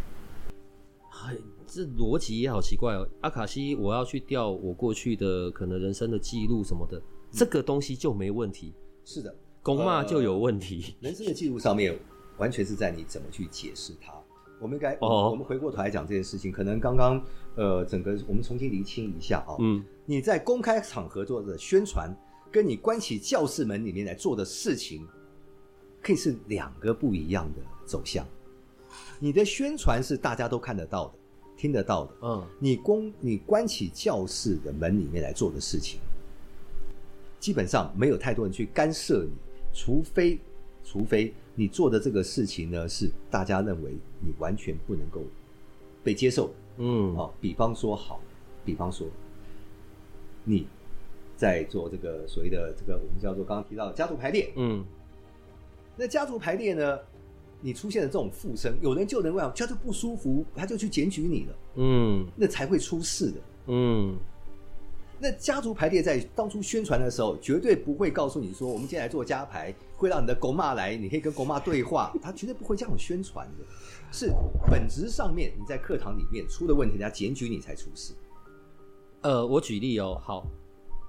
[1.25, 1.35] 哎，
[1.67, 3.09] 这逻辑也好奇怪哦。
[3.23, 8.75] 阿卡西，我要去调我过去的可能人生的记录什么的，嗯，这个东西就没问题。
[9.05, 10.95] 是的，公骂就有问题。
[11.01, 11.99] 呃，人生的记录上面，
[12.39, 14.13] 完全是在你怎么去解释它。
[14.61, 17.25] 我们应该，哦，我们回过头来讲这件事情，可能刚刚
[17.57, 19.57] 呃，整个我们重新厘清一下啊。
[19.59, 19.83] 嗯。
[20.05, 22.15] 你在公开场合做的宣传，
[22.53, 25.07] 跟你关起教室门里面来做的事情，
[26.03, 28.27] 可以是两个不一样的走向。
[29.19, 31.15] 你的宣传是大家都看得到的、
[31.57, 36.01] 听得到的，嗯，你公你关起教室的门里面来做的事情，
[37.41, 39.31] 基本上没有太多人去干涉你，
[39.73, 40.39] 除非
[40.85, 45.23] 除非你做的这个事情呢是大家认为你完全不能够
[46.05, 46.53] 被接受。
[46.77, 48.21] 嗯，哦，比方说好，
[48.65, 49.07] 比方说
[50.45, 50.67] 你
[51.37, 54.53] 在做这个所谓的这个我们叫做刚刚提到的家族排列。
[54.57, 54.85] 嗯，
[55.97, 56.99] 那家族排列呢，
[57.61, 61.59] 你出现了这种附身，有人就能问，他就不舒服，他就去检举你了。
[61.77, 63.41] 嗯，那才会出事的。
[63.69, 64.17] 嗯。
[65.23, 72.11] 那家族排列在当初宣传的时候，绝对不会告诉你说，我们今天来做家排，会让你的狗妈来，你可以跟狗妈对话。
[72.23, 73.65] 他绝对不会这样宣传的，
[74.11, 74.33] 是
[74.71, 78.15] 本质上面你在课堂里面出了问题，人家检举你才出事。
[79.21, 80.47] 呃，我举例哦，好，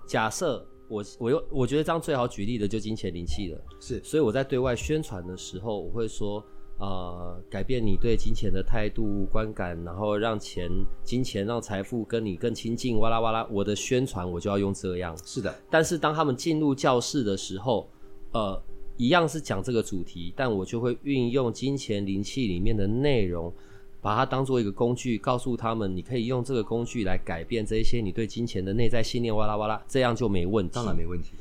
[0.05, 6.45] 假设我我又我觉得这样最好举例的就金钱灵气了，是，所以我在对外宣传的时候，我会说。
[6.81, 10.67] 呃，改变你对金钱的态度观感，然后让钱、
[11.03, 13.47] 金钱、让财富跟你更亲近，哇啦哇啦！
[13.51, 15.15] 我的宣传我就要用这样。
[15.23, 17.87] 是的，但是当他们进入教室的时候，
[18.31, 18.59] 呃，
[18.97, 23.53] 一样是讲这个主题，但我就会运用金钱灵气里面的内容，
[24.01, 30.71] 把它当做一个工具，告诉他们你可以用这个工具来改变这一些你对金钱的内在信念，哇啦哇啦，这样就没问题。
[30.73, 31.33] 当然没问题。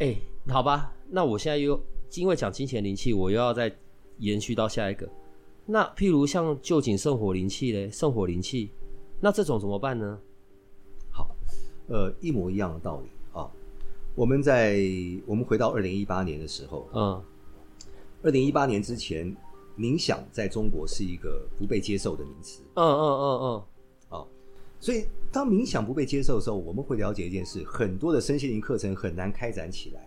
[0.00, 1.80] 哎、欸，好吧，那我现在又
[2.16, 3.72] 因为讲金钱灵气，我又要再。
[4.20, 5.08] 延续到下一个，
[5.66, 8.70] 那譬如像旧井圣火灵气嘞，圣火灵气，
[9.20, 10.18] 那这种怎么办呢？
[11.10, 11.34] 好，
[11.88, 13.50] 呃，一模一样的道理啊。
[14.14, 14.78] 我们在
[15.26, 17.22] 我们回到二零一八年的时候，嗯，
[18.22, 19.34] 二零一八年之前，
[19.76, 22.62] 冥想在中国是一个不被接受的名词。
[22.74, 24.26] 嗯嗯嗯嗯，啊，
[24.78, 30.06] 所以当冥想不被接受的时候，我们会了解一件事：很多的身心灵课程很难开展起来，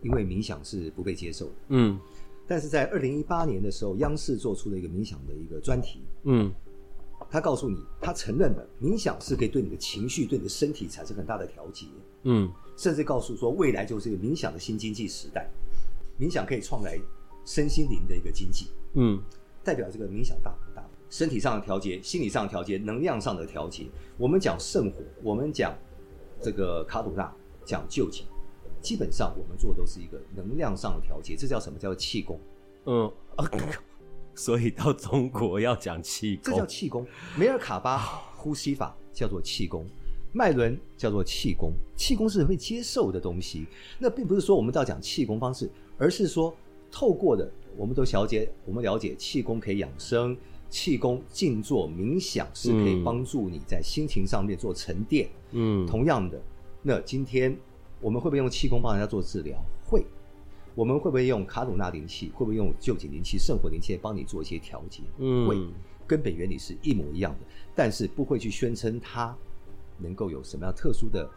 [0.00, 1.52] 因为冥想是不被接受的。
[1.68, 1.98] 嗯。
[2.46, 6.02] 但是在二零一八年的时候，央视做出了一个冥想的一个专题。
[6.24, 6.52] 嗯，
[7.28, 11.86] 他告诉你，他承认了冥想是可以对你的情绪、对你的身体产生很大的调节。
[12.22, 15.50] 嗯，甚至告诉说，未来就是一个冥想的新经济时代，
[16.20, 16.98] 冥想可以创来
[17.44, 18.68] 身心灵的一个经济。
[18.94, 19.20] 嗯，
[19.64, 20.84] 代表这个冥想大不大？
[21.08, 23.86] 身体上的调节、心理上的调节、能量上的调节。
[24.16, 25.72] 我们讲圣火，我们讲
[26.40, 27.32] 这个卡鲁纳，
[27.64, 28.24] 讲臼井。
[28.86, 31.76] 基本上我们做的都是一个能量上的调节，这叫什么？
[31.76, 32.38] 叫做气功。
[32.84, 33.12] 嗯，
[34.32, 37.04] 所以到中国要讲气功，这叫气功。
[37.36, 37.98] 梅尔卡巴
[38.36, 39.84] 呼吸法叫做气功，
[40.32, 41.72] 脉轮叫做气功。
[41.96, 43.66] 气功是会接受的东西，
[43.98, 45.68] 那并不是说我们都要讲气功方式，
[45.98, 46.54] 而是说
[46.88, 50.36] 透过的，我们都了解，我们了解气功可以养生，
[50.70, 55.28] 气功静坐冥想是可以帮助你在心情上面做沉淀。
[55.50, 56.40] 嗯，同样的，
[56.82, 57.58] 那今天。
[58.00, 59.58] 我们会不会用气功帮人家做治疗？
[59.84, 60.04] 会。
[60.74, 62.30] 我们会不会用卡鲁纳灵气？
[62.34, 65.02] 会不会用臼井灵气、圣火灵气来帮你做一些调节？
[65.18, 65.56] 嗯，会。
[66.06, 67.38] 根本原理是一模一样的，
[67.74, 69.36] 但是不会去宣称它
[69.98, 71.28] 能够有什么样特殊的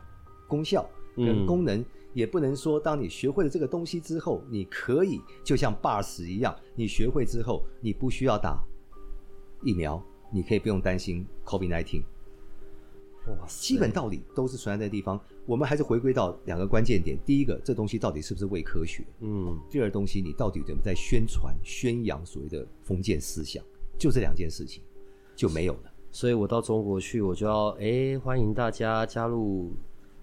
[0.48, 8.62] 功效跟功能，嗯、也不能说当你学会了这个东西之后，你可以就像 BARS 一样，你学会之后你不需要打
[9.64, 10.00] 疫苗，
[10.32, 12.04] 你可以不用担心 COVID-19。
[13.30, 15.20] 哇，基本道理都是存在的地方。
[15.46, 19.04] 我们还是回归到两个关键点：第一个，这东西到底是不是伪科学？
[19.20, 19.60] 嗯。
[19.70, 23.64] 第二，东西你到底怎么在宣传、宣扬所谓的封建思想？
[23.98, 24.82] 就这两件事情
[25.36, 25.92] 就没有了。
[26.12, 29.72] 所以我到中国去，我就要哎，欢迎大家加入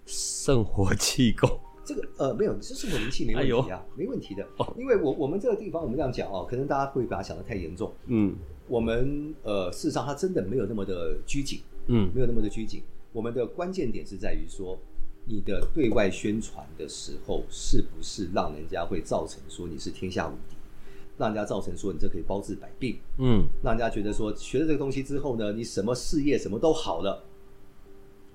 [0.05, 1.49] 圣火气功。
[1.85, 4.45] 这个呃，没有，是圣火灵气没问题啊，哎、没问题的。
[4.59, 7.93] 哦，因为我我们这个地方，我们这样讲哦，可能大家会把它想得太严重。
[8.07, 8.35] 嗯。
[8.69, 11.61] 我们呃，事实上它真的没有那么的拘谨。
[11.87, 12.83] 嗯，没有那么的拘谨。
[13.17, 14.79] 我们的关键点是在于说，
[15.25, 20.55] 你的对外宣传的时候，是不是让人家会造成说你是天下无敌，
[21.17, 27.25] 让人家造成说你这可以包治百病，嗯，让人家觉得说学了这个东西之后呢，你什么事业什么都好了，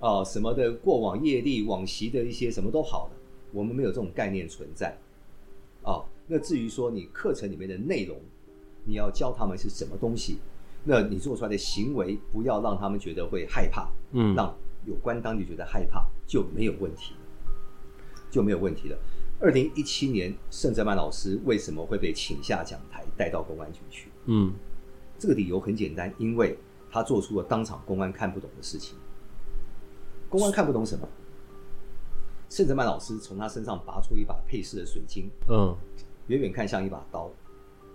[0.00, 3.12] 啊、呃，什么的过往业力往昔的一些什么都好了，
[3.52, 4.88] 我们没有这种概念存在，
[5.84, 8.18] 啊、呃，那至于说你课程里面的内容，
[8.84, 10.38] 你要教他们是什么东西。
[10.84, 14.52] 那你做出来的行为，不要让他们觉得会害怕，嗯，让
[14.84, 17.14] 有关当局觉得害怕就没有问题，
[18.30, 18.98] 就没有问题了。
[19.40, 24.10] 二零一七年，盛哲曼老师为什么会被请下讲台，带到公安局去？
[24.26, 24.52] 嗯，
[25.18, 26.56] 这个理由很简单，因为
[26.90, 28.96] 他做出了当场公安看不懂的事情。
[30.28, 31.08] 公安看不懂什么？
[32.48, 35.74] 盛哲曼老师从他身上拔出一把配饰的水晶，嗯，
[36.28, 37.30] 远远看像一把刀。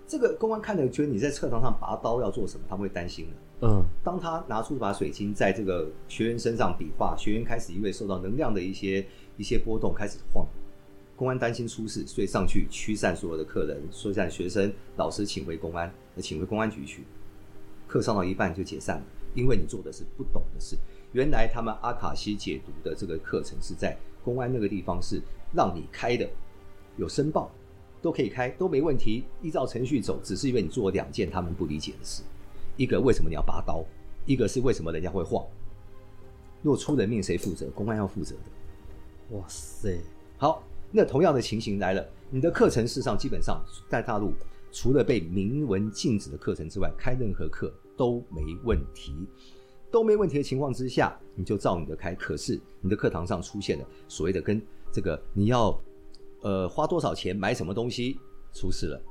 [0.08, 2.66] 这个公安看了，觉得你在课堂上拔刀要做什么？
[2.68, 3.32] 他们会担心的。
[3.62, 10.46] 嗯，当他拿出一把水晶在这个学员身上比划，学员开始因为受到能量的一些一些波动开始晃，
[11.16, 17.04] 公安担心出事，所以上去驱散所有的客人，驱散学生，老师请回公安，请回公安局去。
[17.88, 20.78] 课上到一半就解散了，因为你做的是不懂的事。
[21.14, 25.22] 原来他们阿卡西解读的这个课程是在公安那个地方是
[25.54, 26.30] 让你开的，
[26.98, 27.52] 有申报。
[28.00, 30.20] 都可以开，都没问题，依照程序走。
[30.24, 32.22] 只是因为你做了两件他们不理解的事，
[32.78, 33.84] 一个为什么你要拔刀，
[34.26, 35.46] 一个是为什么人家会晃。
[36.62, 37.70] 若出人命谁负责？
[37.72, 39.36] 公安要负责的。
[39.38, 40.00] 哇塞，
[40.38, 44.32] 好，那同样的情形来了，你的课程事实上基本上在大陆，
[44.72, 49.14] 除了被明文禁止的课程之外，开任何课都没问题，
[49.92, 52.16] 都没问题的情况之下，你就照你的开。
[52.16, 54.62] 可是你的课堂上出现了所谓的跟
[54.92, 55.80] 这个你要
[56.42, 58.20] 呃花多少钱买什么东西
[58.54, 59.02] 出事了，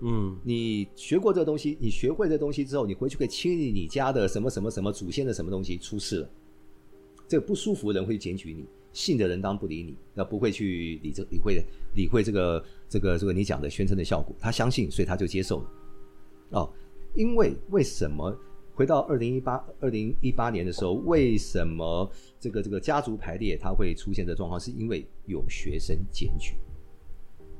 [0.00, 6.30] 嗯，你学过这个东西，你学会这东西之后，你回去可以清理你家的什么什么什么祖先的什么东西出事了，
[7.26, 8.64] 这个不舒服的人会检举你。
[8.92, 11.62] 信的人当然不理你，那不会去理这理会
[11.94, 15.70] 理会这个这个这个你讲的宣称的效果，他相信，所以他就接受了。
[16.52, 16.72] 哦，
[17.14, 18.34] 因为为什么
[18.74, 26.54] 回到二零一八二零一八年的时候，为什么这个这个家族排列它会出现的状况，是因为有学生检举，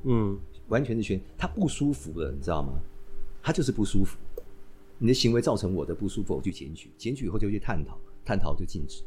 [0.05, 2.73] 嗯，完全是学他不舒服了，你知道吗？
[3.41, 4.17] 他就是不舒服，
[4.97, 9.03] 你的行为造成我的不舒服，我去检举，检举以后就去探讨，探讨就禁止。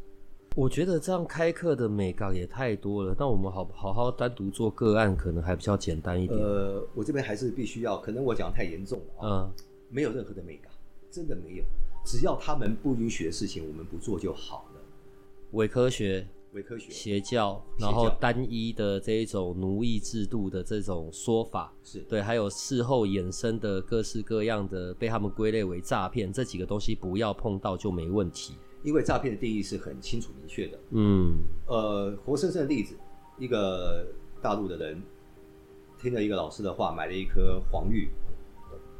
[0.57, 6.37] 我觉得这样开课的美感也太多了，但我们好好好单独做个案，可能还比较简单一点。
[6.41, 9.45] 呃，我这边还是必须要，可能我讲太严重了啊。
[9.45, 10.73] 嗯，没有任何的美感，
[11.11, 11.65] 真的没有。
[12.05, 14.81] 只要他们不允许的事情，我们不做就好了。
[15.53, 28.55] 伪科学、伪科学、邪教，然后单一的这一种奴役制度的这种说法，是对，还有事后衍生的各式各样的被他们归类为诈骗，这几个东西不要碰到就没问题。
[28.83, 30.79] 因为诈骗的定义是很清楚明确的。
[30.91, 31.37] 嗯，
[31.67, 32.97] 呃，活生生的例子，
[33.39, 34.07] 一个
[34.41, 35.01] 大陆的人
[36.01, 38.09] 听了一个老师的话，买了一颗黄玉，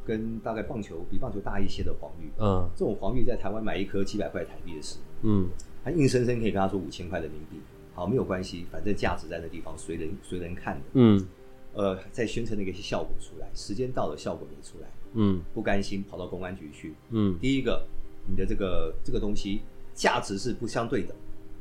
[0.05, 2.31] 跟大概棒球比棒球大一些的黄玉。
[2.39, 4.99] 嗯，这种黄玉在台湾买一颗几百块台币的事。
[5.23, 5.49] 嗯，
[5.85, 7.61] 他硬生生可以跟他说五千块人民币。
[7.95, 10.83] 好，没有关系，反正价值在那地方，随人随人看的。
[10.95, 11.29] 嗯，
[11.75, 14.89] 呃，在宣称那个效果出来，时间到了，效果没出来。
[15.15, 16.95] 嗯，不甘心，跑到公安局去。
[17.11, 17.87] 嗯，第一个。
[18.29, 19.63] 你的这个这个东西
[19.95, 21.15] 价值是不相对的，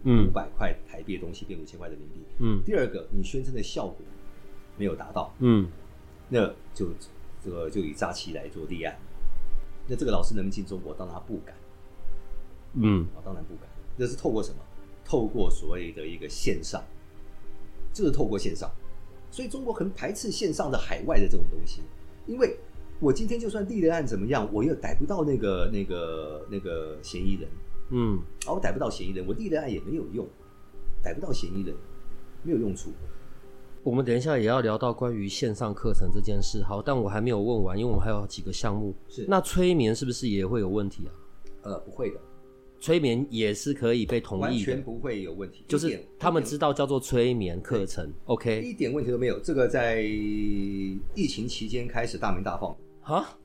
[0.04, 2.62] 嗯，五百块台币的东西变五千块人民币，嗯。
[2.66, 3.96] 第二个，你宣称的效果
[4.78, 5.66] 没有达到，嗯，
[6.28, 6.90] 那就
[7.42, 8.94] 这个就以诈欺来做立案。
[9.88, 10.94] 那这个老师能不能进中国？
[10.94, 11.56] 当然他不敢，
[12.74, 13.69] 嗯，啊，当然不敢。
[14.00, 14.58] 那是透过什么？
[15.04, 16.82] 透过所谓的一个线上，
[17.94, 18.72] 就是透过线上。
[19.30, 21.82] 所以中国很排斥线上的海外的这种东西，
[22.26, 22.58] 因为。
[23.02, 27.50] 我今天就算立了案怎么样，我又逮不到那个那个那个嫌疑人，
[27.92, 30.28] 嗯，啊，我逮不到嫌疑人，我立了案也没有用，
[31.02, 31.74] 逮不到嫌疑人，
[32.44, 32.92] 没有用处。
[33.84, 38.94] 我们等一下也要聊到关于线上课程这件事，好，但我还没有问完，因为我们还有几个项目。
[39.08, 41.10] 是，那催眠是不是也会有问题啊？
[41.62, 42.20] 呃，不会的，
[42.80, 45.66] 催眠也是可以被同意的，完全不会有问题。
[45.68, 49.40] 就是他们知道叫做催眠课程，OK，一点问题都没有。
[49.40, 52.76] 这个在疫情期间开始大鸣大放。
[53.02, 53.38] 啊，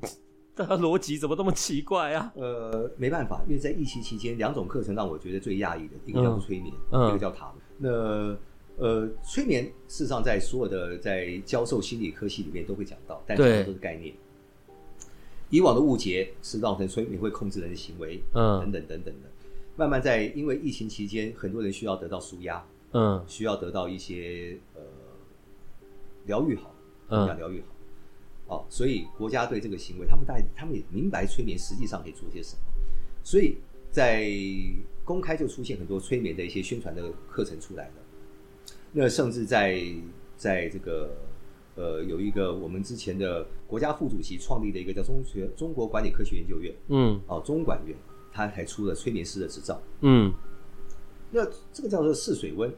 [0.54, 2.32] 这个逻辑怎么这么奇怪啊？
[2.36, 7.56] 呃，没办法，因为在疫情期间，两种课程让我觉得最讶异的，一个叫做催眠，嗯、一个叫塔罗。
[7.78, 8.36] 那
[8.76, 14.14] 呃，催眠事实上在所有的在教授心理科系里面都会讲到，但是都是概念。
[15.50, 19.28] 以往的误解是造成催眠会控制人的行为，嗯，等等等等的。
[19.76, 24.80] 慢慢在因为疫情期间，很多人需要得到舒压，嗯，需要得到一些呃
[26.26, 26.74] 疗愈好，
[27.08, 27.66] 嗯，疗愈好。
[28.56, 32.62] 哦，所以国家对这个行为，他们大他们也明白催眠实际上可以做些什么，
[33.22, 33.58] 所以
[33.90, 34.28] 在
[35.04, 37.94] 公开就出现很多催眠的一些宣传的课程出来了。
[38.92, 39.80] 那甚至在
[40.36, 41.16] 在这个
[41.80, 47.96] 呃有一个我们之前的国家副主席创立的一个叫中学中国管理科学研究院，嗯，哦中管院，
[48.30, 50.30] 他还出了催眠师的执照，嗯，
[51.30, 52.70] 那这个叫做试水温，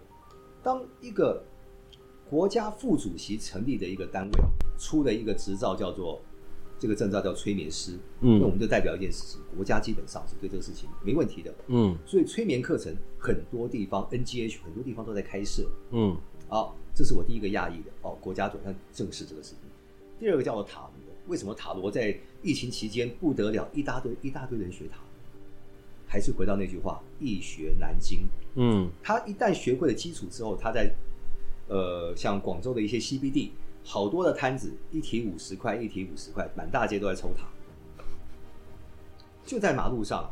[0.62, 1.43] 当一个
[2.31, 4.33] 国家副主席成立的一个单位。
[4.79, 6.21] 出了一个执照，叫做
[6.77, 7.93] 这个证照叫催眠师。
[8.21, 11.55] 嗯，那我们就代表一件事情，国家基本上是对这个事情没问题的。
[11.69, 15.71] 嗯，所以催眠课程很多地方 NGH 很多地方都在开设。
[15.93, 16.17] 嗯，
[16.49, 19.59] 好，这是我第一个讶异的哦，国家总算正视这个事情。
[20.18, 25.06] 第二个叫做塔罗，为什么塔罗在疫情期间不得了，一大堆一大堆人学塔罗？
[26.06, 28.27] 还是回到那句话，易学难精。
[28.54, 30.92] 嗯，他一旦学会了基础之后，他在
[31.69, 33.50] 呃像广州的一些 CBD。
[33.85, 37.48] 好多的摊子，一提五十块，一提五十块，满大街都在抽塔，
[39.44, 40.31] 就在马路上，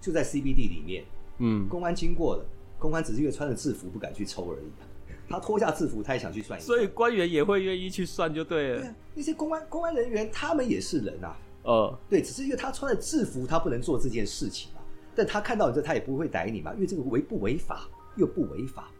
[0.00, 1.04] 就在 CBD 里面，
[1.38, 2.46] 嗯，公安经过了，
[2.78, 4.66] 公安只是因为穿着制服不敢去抽而已，
[5.28, 8.80] 他脱下制服，他也想去算一算，所以官员也会愿意去算就对了。
[8.80, 14.80] 对啊，那些公安公安人员他们也是人啊，呃，对，只是因为他穿了制服，他不能做这件事情嘛，
[15.14, 18.90] 但他看到你这，他也不会逮你嘛，因为这个违不违法又不违法，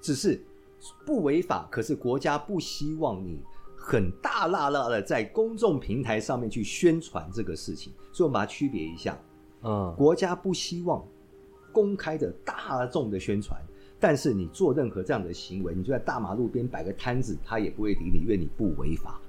[0.00, 0.40] 只是。
[1.06, 3.40] 不违法，可是国家不希望你
[3.76, 9.18] 很大辣辣的在公众平台上面去宣传这个事情，所以我们把它区别一下。
[9.62, 11.04] 嗯，国家不希望
[11.72, 13.58] 公开的大众的宣传，
[13.98, 19.20] 但是你做任何这样的行为，你就在大马路边摆个摊子，他也不会理你，因为你不违法。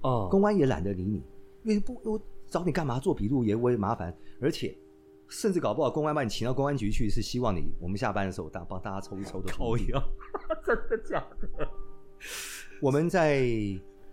[0.00, 1.22] 哦，公安也懒得理你，
[1.62, 2.98] 因为不我找你干嘛？
[2.98, 4.74] 做笔录也我也麻烦，而且
[5.28, 9.52] 甚至搞不好公安把你请到公安局去，是希望你我们下班的时候大帮大家抽一抽的。
[9.52, 10.02] 可以啊，
[10.64, 11.68] 真的假的？
[12.80, 13.46] 我们在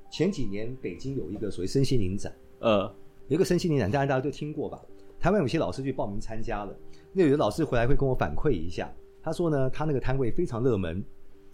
[0.10, 2.84] 前几年北京有一个所谓身心灵展，呃，
[3.28, 4.82] 有一个身心灵展，大家大家都听过吧？
[5.20, 6.76] 台湾有些老师去报名参加了，
[7.14, 8.92] 那有的老师回来会跟我反馈一下，
[9.22, 11.04] 他说呢，他那个摊位非常热门、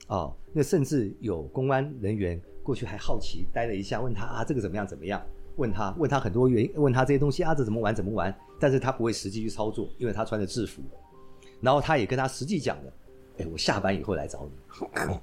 [0.07, 2.41] 哦，那甚至有公安人员。
[2.67, 4.85] 过去还好奇待了一下，问他啊，这个怎么样？
[4.85, 5.25] 怎么样？
[5.55, 7.95] 问他，问他很多原因，问他这些东西啊，这怎么玩？
[7.95, 8.37] 怎么玩？
[8.59, 10.81] 但是他不会实际去操作，因为他穿着制服。
[11.61, 12.93] 然后他也跟他实际讲了，
[13.37, 15.17] 哎，我下班以后来找你。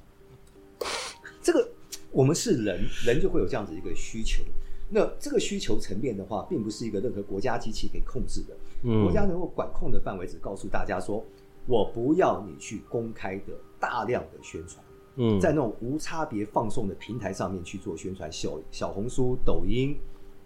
[1.43, 1.68] 这个
[2.11, 4.43] 我们是人，人就会有这样子一个需求。
[4.89, 8.57] 那这个需求层面的话，并不是一个任何国家机器可以控制的。
[8.82, 11.24] 嗯，国家能够管控的范围，只告诉大家说，
[11.66, 14.85] 我不要你去公开的大量的宣传。
[15.16, 19.97] 嗯，在那种无差别放送的平台上面去做宣传，小小红书、抖音，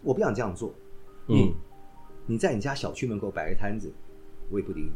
[0.03, 0.73] 我不想这样做。
[1.27, 1.53] 嗯，
[2.27, 3.93] 你在你家小区门口摆个摊子，
[4.51, 4.93] 我也不理你。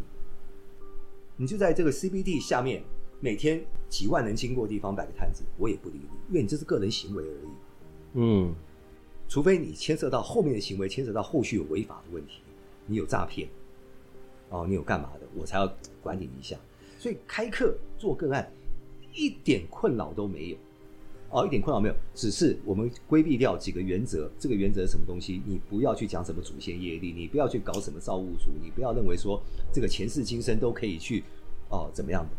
[1.36, 2.84] 你就在这个 CBD 下面，
[3.18, 7.48] 每天几万人经过的地方摆个摊子，我也不理你，因为你这是个人行为而已。
[8.14, 8.54] 嗯，
[9.32, 12.42] 除非你牵涉到后面的行为，牵涉到后续有违法的问题，
[12.84, 13.48] 你有诈骗，
[14.50, 15.66] 哦，你有干嘛的，我才要
[16.02, 16.54] 管你一下。
[16.98, 18.52] 所以开课做个案。
[19.14, 20.56] 一点困扰都没有，
[21.30, 24.30] 哦，一点困扰没有，只是我们规避掉几个原则。
[24.38, 25.40] 这个原则是什么东西？
[25.46, 31.24] 你不要去讲什么祖先业力，你不要去搞什么造物主，你不要认为说这个前世今生都可以去，
[31.70, 32.30] 哦，怎么样的，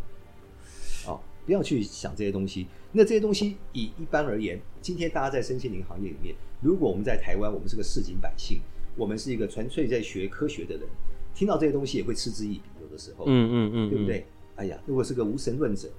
[1.46, 2.68] 不要去想这些东西。
[2.92, 8.62] 那这些东西以一般而言，今天大家在身心灵行业里面，如果我们在台湾，我们是个市井百姓，
[8.96, 10.88] 我们是一个纯粹在学科学的人，
[11.34, 14.26] 听到这些东西也会嗤之以鼻，有的时候，嗯嗯嗯，嗯，对不对？
[14.56, 15.90] 哎呀，如果是个无神论者。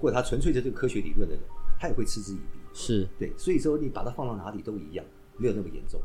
[0.00, 1.42] 或者他纯粹的这个科学理论的人，
[1.78, 2.58] 他也会嗤之以鼻。
[2.74, 5.04] 是对，所以说你把它放到哪里都一样，
[5.38, 5.98] 没有那么严重。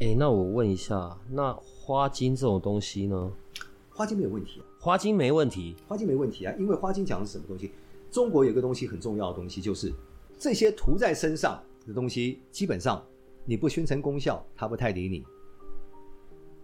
[0.00, 3.32] 哎、欸，那我问一下，那花精这种东西呢？
[3.90, 7.70] 花精没有问题啊，花精没问题，花精没问题啊，因为花精讲的是什么东西？
[8.10, 9.92] 中国有个东西很重要的东西，就是
[10.38, 13.04] 这些涂在身上的东西，基本上
[13.44, 15.24] 你不宣称功效，他不太理你。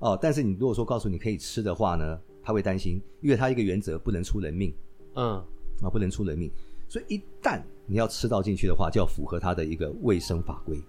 [0.00, 4.74] 哦，但是你如果说告诉你可以吃的话呢，他会担心，因为他一个原则不能出人命。
[5.14, 5.42] 嗯。
[5.82, 6.50] 啊，不能出人命，
[6.88, 10.82] 所以一旦你要吃到进去的话，就要符合他的一个卫生法规。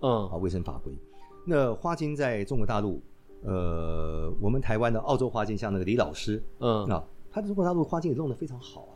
[0.00, 0.96] 嗯，啊，卫生法规。
[1.44, 3.02] 那花精在中国大陆，
[3.42, 8.94] 呃，我们台湾的澳洲花精，像那个李老师，嗯，啊，他在中国大陆花精也弄得非常好啊，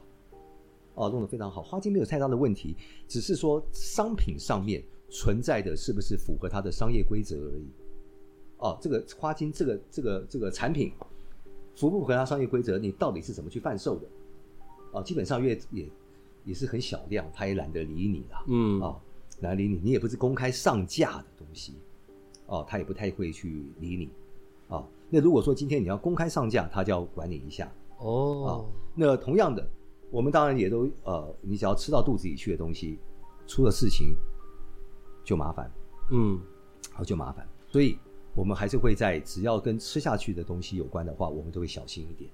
[0.95, 2.77] 哦、啊，弄得非常好，花精没有太大的问题，
[3.09, 7.67] 只是说商品上面存在的是不是符合它的商业规则而已。
[8.59, 10.93] 哦、啊，这个花精，这个这个这个产品
[11.75, 12.79] 符不符合它商业规则？
[12.79, 14.07] 你到底是怎么去贩售的？
[14.93, 15.89] 哦，基本上越也
[16.45, 18.45] 也是很小量，他也懒得理你了。
[18.49, 19.01] 嗯，哦，
[19.41, 21.75] 懒得理你，你也不是公开上架的东西，
[22.47, 24.11] 哦，他也不太会去理你。
[24.69, 27.73] 哦，那如果说今天你要公开上架，他就要管你一下。
[27.99, 29.67] 哦，哦，那同样的，
[30.11, 32.99] 我们当然也都呃，你只要吃到肚子里去的东西，
[33.47, 34.15] 出了事情
[35.25, 35.71] 就麻烦。
[36.11, 36.41] 嗯，
[36.93, 37.47] 好，就麻烦。
[37.69, 37.99] 所以
[38.35, 42.31] 我们还是会在只要跟吃下去的东西有关的话，我们都会小心一点。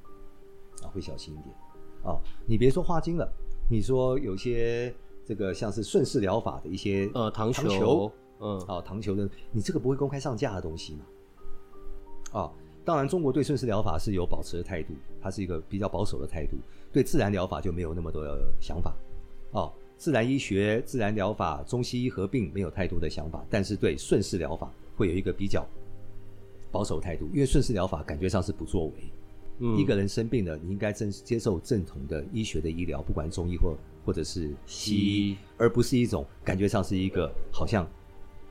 [0.83, 1.55] 啊，会小心一点。
[2.03, 3.31] 啊，你别说花精了，
[3.71, 12.41] 你说有些这个像是顺势疗法的一些呃糖球，糖球嗯，哦糖球的，你这个不会公开上架的东西嘛？
[12.41, 12.53] 啊，
[12.85, 16.57] 当然中国对顺势疗法是有保持的态度，它是一个比较保守的态度，
[16.97, 18.97] 对自然疗法就没有那么多的想法。
[19.51, 25.63] 哦，自然医学、自然疗法、中西医合并没有太多的想法，但是对顺势疗法会有一个比较
[26.73, 28.93] 保守态度，因为顺势疗法感觉上是不作为。
[29.59, 33.77] 嗯、一个人生病了，你应该正接受正统的医学的医疗，不管中医或
[34.07, 37.87] 或者是西医，而不是一种感觉上是一个好像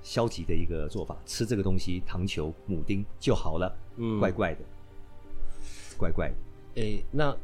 [0.04, 1.18] 消极的一个做法。
[1.26, 4.60] 吃这个东西，糖球、母丁就好了，嗯，怪怪的，
[5.98, 6.36] 怪怪的。
[6.76, 7.36] 诶、欸，那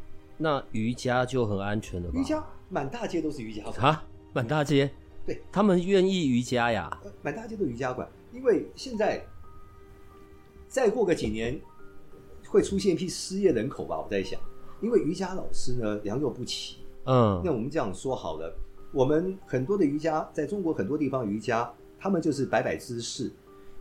[0.42, 2.20] 那瑜伽就很安全了吧？
[2.20, 4.90] 瑜伽满大街都是瑜伽馆啊，满大街，
[5.26, 9.24] 对，他们愿意瑜伽呀，满大街都瑜伽馆，因为现在
[10.68, 11.60] 再过个几年。
[12.48, 13.98] 会出现一批失业人口吧？
[13.98, 14.38] 我在想，
[14.82, 16.80] 因为瑜伽老师呢良莠不齐。
[17.06, 18.54] 嗯，那我们这样说好了，
[18.92, 23.32] 我们很多的瑜伽，在中国很多地方瑜伽，他们就是摆摆姿势，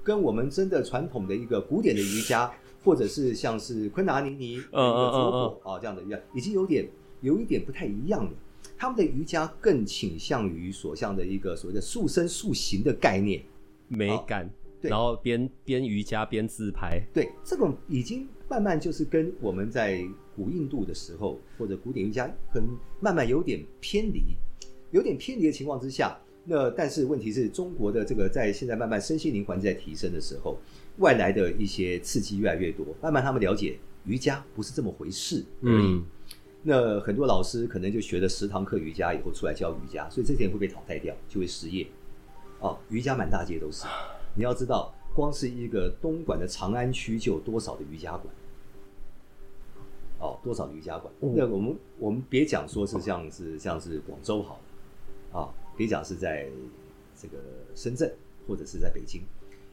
[0.04, 2.48] 跟我们真的传统的一个古典的瑜伽，
[2.82, 6.88] 或者是像是昆达尼尼、嗯嗯嗯嗯啊这样的瑜伽，已经有点
[7.20, 8.30] 有一点不太一样了。
[8.76, 13.42] 他们的瑜伽更倾向于所向的一个所谓的塑身塑形的概念，
[13.88, 14.46] 美感。
[14.46, 14.50] 哦、
[14.80, 16.98] 对，然后边边瑜伽边自拍。
[17.12, 20.02] 对，这种已经慢慢就是跟我们在
[20.34, 22.70] 古印度的时候或者古典瑜伽，可能
[23.00, 24.34] 慢慢有点偏离，
[24.90, 26.18] 有点偏离的情况之下。
[26.42, 30.58] 那但是问题是中国的这个在现在慢慢身心灵环境在提升的时候，
[31.00, 35.84] 外来的一些刺激越来越多，慢慢他们了解瑜伽不是这么回事而已。
[35.84, 36.04] 嗯，
[36.62, 41.86] 那很多老师可能就学了十堂课瑜伽以后出来教瑜伽，所以这些人会被淘汰掉，就会失业。
[42.60, 43.86] 哦，瑜伽满大街都是。
[44.34, 48.34] 你要知道，光是一个东莞的长安区就有多少的瑜伽馆？
[50.20, 51.12] 哦，多少瑜伽馆？
[51.20, 54.60] 嗯，那我们我们别讲说是像是像是广州好
[55.32, 55.48] 了，啊。
[55.76, 56.46] 可以讲是在
[57.18, 57.38] 这个
[57.74, 58.14] 深圳
[58.46, 59.22] 或者是在北京，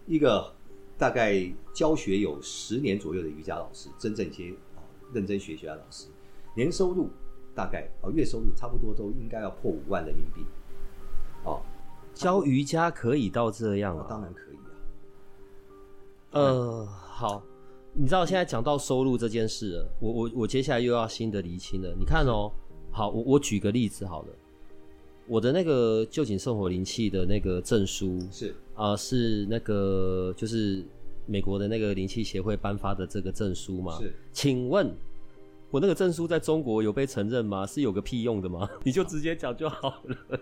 [0.05, 0.55] 一个
[0.97, 4.81] 大概教学有十年左右的瑜伽老师，真正一些啊
[5.13, 6.07] 认真学习的老师，
[6.55, 7.09] 年收入
[7.53, 10.45] 大概啊月收入差不多都应该要破五万人民币。
[11.43, 11.61] 哦，
[12.13, 14.05] 教瑜伽可以到这样啊？
[14.09, 14.71] 当然可以啊。
[16.31, 17.43] 呃，好，
[17.93, 21.95] 你知道现在讲到收入这件事了，我我我接下来又要新的厘清了。
[21.97, 22.51] 你看哦，
[22.91, 24.27] 好，我我举个例子好了。
[25.27, 30.85] 我的那个旧井圣火灵气的那个证书是啊、呃，是那个就是
[31.25, 33.97] 美国的那个灵气协会颁发的这个证书吗？
[33.99, 34.95] 是，请问
[35.69, 37.65] 我那个证书在中国有被承认吗？
[37.65, 38.69] 是有个屁用的吗？
[38.85, 40.39] 你就直接讲就好了。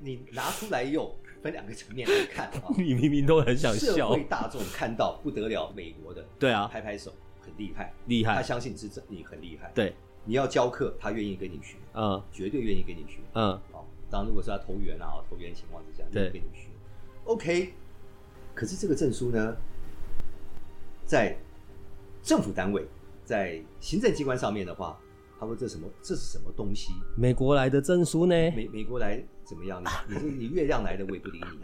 [0.00, 2.62] 你拿出来用，分两个层面来看啊。
[2.76, 3.94] 你明明都很想笑。
[3.94, 9.70] 社会大众看到不得了，美国的对啊，拍拍手，很厉害，厉害，他相信是真，你很厉害。
[9.74, 13.58] 对，你要教课，他愿意跟你学，嗯，绝对愿意跟你学，嗯。
[13.70, 16.68] 好当然，如果是要投缘啊，投缘情况之下，对，跟你学
[17.26, 17.74] ，OK。
[18.54, 19.54] 可是这个证书呢，
[21.04, 21.36] 在
[22.22, 22.86] 政府单位、
[23.24, 24.98] 在行政机关上面的话，
[25.38, 25.86] 他说这什么？
[26.02, 26.92] 这是什么东西？
[27.16, 28.34] 美国来的证书呢？
[28.34, 29.82] 美美国来怎么样？
[30.08, 31.60] 你你你月亮来的，我也不理你。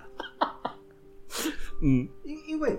[1.83, 2.79] 嗯，因因为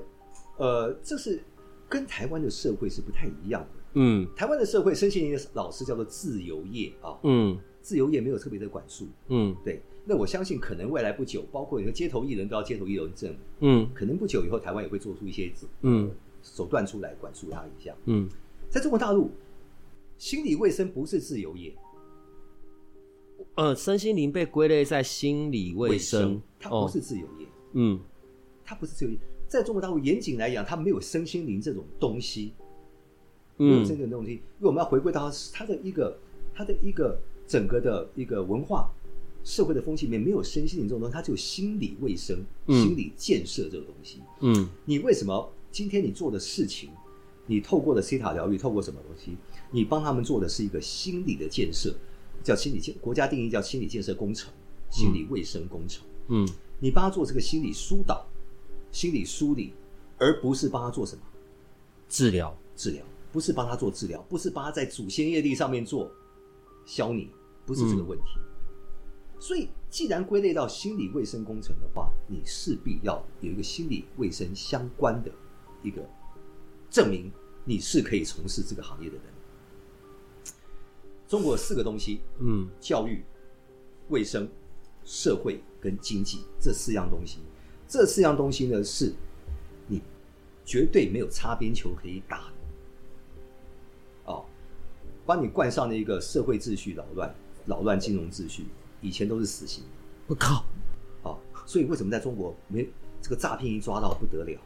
[0.57, 1.43] 呃，这是
[1.89, 3.67] 跟台湾的社会是不太一样的。
[3.95, 7.17] 嗯，台湾的社会，身心灵的老师叫做自由业啊。
[7.23, 7.59] 嗯。
[7.83, 9.79] 自由业没有特别的管束，嗯，对。
[10.05, 16.09] 那我相信，可能未来不久，包括你的街头艺人都要街头艺人证，嗯，可能不久以后，台湾也会做出一些嗯。
[16.41, 18.27] 手段出来管束他一下，嗯。
[18.69, 19.31] 在中国大陆，
[20.17, 21.73] 心理卫生不是自由业，
[23.55, 27.97] 呃，身心灵被归类在心理卫生，它不是自由业，嗯，
[28.65, 29.17] 它不是自由业。
[29.47, 32.51] 在中国大陆，严谨来讲，它没有身心灵这种东西，
[33.57, 36.17] 嗯，没有这种东西，因为我们要回归到它的一个，
[36.53, 37.17] 它的一个。
[37.53, 38.89] 整个的一个文化、
[39.43, 44.23] 社会的风气里面没有身心灵这种东西，它只有心理卫生、嗯、心理建设这个东西。
[44.39, 46.89] 嗯，你为什么今天你做的事情，
[47.45, 49.37] 你透过的西塔疗愈，透过什么东西，
[49.69, 51.93] 你帮他们做的是一个心理的建设，
[52.43, 54.51] 叫心理建，国家定义叫心理建设工程、
[54.89, 56.03] 心理卫生工程。
[56.29, 56.49] 嗯，
[56.79, 58.25] 你帮他做这个心理疏导、
[58.91, 59.73] 心理梳理，
[60.17, 61.21] 而不是帮他做什么
[62.09, 62.57] 治疗？
[62.75, 66.11] 治疗不是帮他做治疗，不是帮他在祖先业力上面做。
[66.85, 67.29] 消你
[67.65, 75.31] 不是这个问题，嗯，所以既然归类到心理卫生工程的话，你势必要有一个心理卫生相关的
[75.81, 76.01] 一个
[76.89, 77.31] 证明，
[77.63, 79.23] 你是可以从事这个行业的人。
[81.27, 83.23] 中国四个东西，嗯，教育、
[84.09, 84.47] 卫生、
[85.05, 87.39] 社会跟经济这四样东西，
[87.87, 89.13] 这四样东西呢，是
[89.87, 90.01] 你
[90.65, 92.51] 绝对没有擦边球可以打。
[94.25, 94.45] 哦
[95.25, 97.33] 帮你冠上了一个社会秩序扰乱、
[97.65, 98.65] 扰乱金融秩序，
[99.01, 99.83] 以前都是死刑。
[100.27, 100.65] 我靠！
[101.23, 102.87] 哦，所以为什么在中国没
[103.21, 104.59] 这个诈骗一抓到不得了？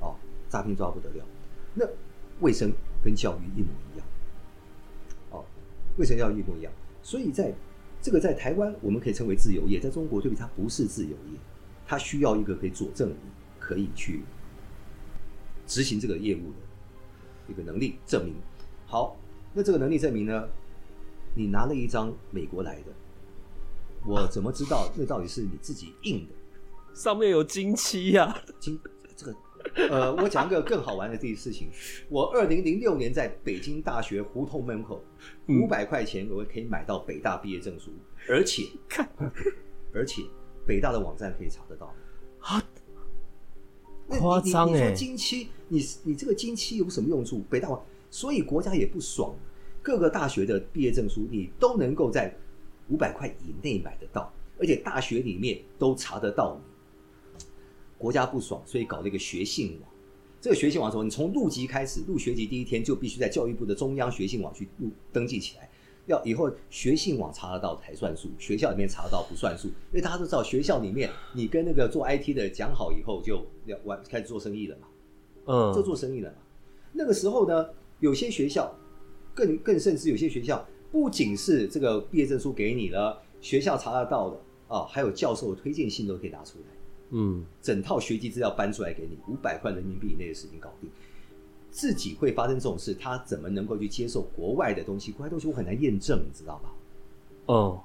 [0.00, 0.14] 哦，
[0.48, 1.24] 诈骗抓不得了。
[1.74, 1.86] 那
[2.40, 4.06] 卫生跟教育一模一样。
[5.30, 5.44] 哦，
[5.98, 6.72] 卫生教育一模一样。
[7.02, 7.54] 所以在
[8.00, 11.38] 这个在台湾我们可以称为自由业，在中国对比它不是自由业，
[11.86, 13.16] 它需要一个可以佐证你
[13.58, 14.22] 可以去
[15.66, 18.34] 执行这个业务的一个能力证明。
[18.86, 19.16] 好。
[19.58, 20.46] 那这个能力证明呢？
[21.36, 22.86] 你拿了一张美国来的，
[24.06, 26.32] 我怎么知道那到底是你自己印的？
[26.94, 28.42] 上面有金漆呀、啊！
[28.58, 28.80] 金
[29.14, 29.36] 这个，
[29.90, 31.68] 呃，我讲一个更好玩的这件事情。
[32.08, 35.04] 我二零零六年在北京大学胡同门口，
[35.48, 37.90] 五百块钱我可以买到北大毕业证书，
[38.26, 39.06] 而且看，
[39.92, 40.22] 而且
[40.66, 41.94] 北大的网站可以查得到。
[42.40, 42.64] 啊，
[44.08, 44.92] 夸张哎！
[44.92, 47.44] 金漆，你你这个金漆有什么用处？
[47.50, 47.84] 北大网。
[48.08, 49.34] 所以国家也不爽，
[49.86, 52.34] 各个大学的毕业证书你都能够在
[52.88, 57.44] 五百块以内买得到，而且大学里面都查得到你。
[57.96, 59.88] 国家不爽，所以搞了一个学信网。
[60.40, 65.70] 这个学信网的时候，你从入籍开始，入学籍第一天就必须在教育部的中央学信网去入登记起来。
[66.06, 74.88] 要以后学信网查得到才算数，学校里面查得到不算数，因为大家都知道学校里面你跟那个做 IT 的讲好以后就要玩开始做生意了嘛，
[75.46, 76.38] 嗯，就做生意了嘛。
[76.92, 77.70] 那个时候呢，
[78.00, 78.76] 有些学校
[79.36, 86.64] 更更甚至有些学校不仅是这个毕业证书给你了，学校查得到的啊，还有教授的推荐信都可以拿出来，
[87.10, 90.88] 嗯，整套学籍资料搬出来给你，五百块人民币以内的事情搞定。
[91.70, 95.12] 自己会发生这种事，他怎么能够去接受国外的东西？
[95.12, 96.72] 国外东西我很难验证，你知道吧？
[97.46, 97.80] 哦，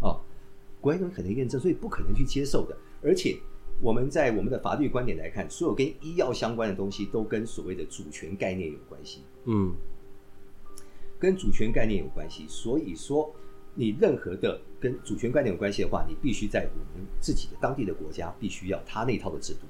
[0.00, 0.20] 哦，
[0.80, 2.76] 国外东西很难验证，所以不可能去接受的。
[3.04, 3.38] 而且
[3.80, 9.20] 我们在我们的法律观点来看，所有跟医药相关的东西都跟所谓的主权概念有关系。
[9.44, 9.72] 嗯，
[11.18, 12.44] 跟主权概念有关系。
[12.48, 13.30] 所以说，
[13.74, 19.60] 你任何的跟主权概念有关系的话，你必须在我们自己的当地的国家，必须要他那套的制度，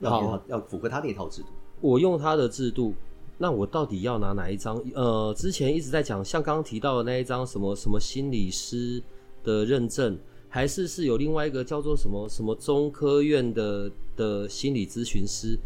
[0.00, 1.48] 要要符合他那套制度。
[1.80, 2.94] 我用他的制度，
[3.38, 4.82] 那我到底要拿哪一张？
[4.94, 9.02] 呃，之前一直在讲，像刚刚提到的那一张什么什么心理师
[9.42, 10.18] 的认证，
[10.48, 15.58] 还是是有另外一个叫做什么什么中科院的的心理咨询师，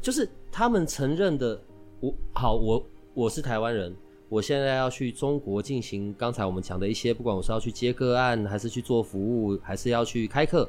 [0.00, 1.60] 就是他们承认的。
[2.00, 2.84] 我好，我
[3.14, 3.94] 我是台湾人，
[4.30, 10.66] 我现在要去中国进行刚才我们讲的一些，不管我是要去接个案，还是去做服务，还是要去开课，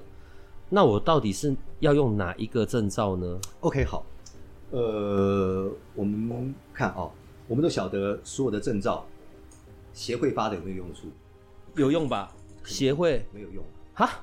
[0.70, 4.06] 那我到底是要用哪一个证照呢？OK，好。
[4.72, 7.12] 呃，我们看啊、哦，
[7.48, 9.06] 我们都晓得所有的证照，
[9.94, 11.08] 协会发的有没有用处？
[11.76, 12.36] 有用吧？
[12.66, 13.64] 协会没有用。
[13.94, 14.22] 哈，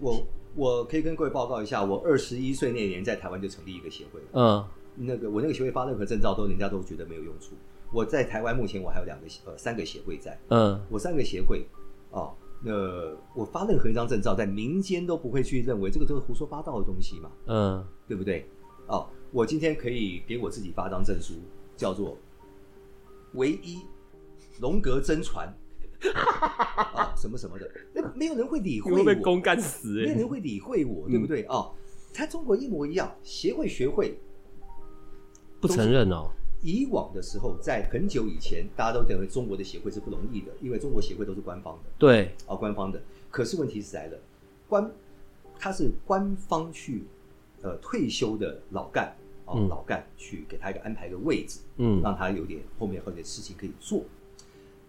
[0.00, 0.26] 我
[0.56, 4.20] 我可以跟各位报告一下，我二十一岁那年在台湾就成立一个协会。
[4.32, 4.64] 嗯，
[4.96, 7.54] 那个我那个协会发任何证照都人家都觉得没有用处。
[7.92, 10.38] 我在台湾目前我还有两个呃三个协会在。
[10.48, 11.66] 嗯，我三个协会
[12.10, 12.72] 哦，那
[13.34, 17.30] 我发任何一张证照，在民间都不会去认为这个都是胡说八道的东西嘛。
[17.46, 18.48] 嗯，对不对？
[18.86, 19.08] 哦。
[19.32, 21.34] 我今天可以给我自己发张证书，
[21.76, 22.16] 叫做
[23.34, 23.80] “唯一
[24.60, 25.52] 龙格真传”
[26.94, 31.74] 啊，什么什么的，那没有人会理会我，被公干死，没有人会理会我，对不对哦？
[32.12, 34.16] 他、中国一模一样，协会学会
[35.66, 36.30] 不承认哦。
[36.60, 43.00] 以往的时候，在很久以前，大家都认为中国的协会是不容易的，因为中国协会都是官方的，对，啊，官方的。
[43.30, 44.18] 可是问题是来了，
[44.68, 44.90] 官
[45.58, 47.04] 他是官方去
[47.62, 49.16] 呃退休的老干。
[49.46, 54.02] 哦，嗯、老干去给他一个安排一个位置，嗯，让他有点后面后面的事情可以做。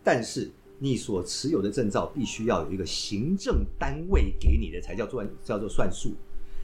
[0.02, 0.50] 但是
[0.80, 6.14] 你所持有的证照必须要有一个行政单位给你的，才叫做叫做算数。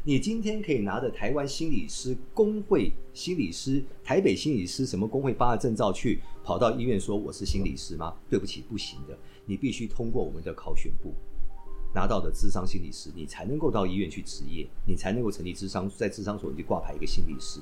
[0.04, 8.16] 你今天可以拿着台湾心理师工会心理师、台北心理师什么工会发的证照去跑到医院说我是心理师吗？
[8.28, 9.16] 对不起，不行的。
[9.46, 11.14] 你必须通过我们的考选部
[11.94, 17.60] 拿到的智商心理师，你才能够到医院去执业，你才能够成立智商，在智商所去挂牌一个心理师。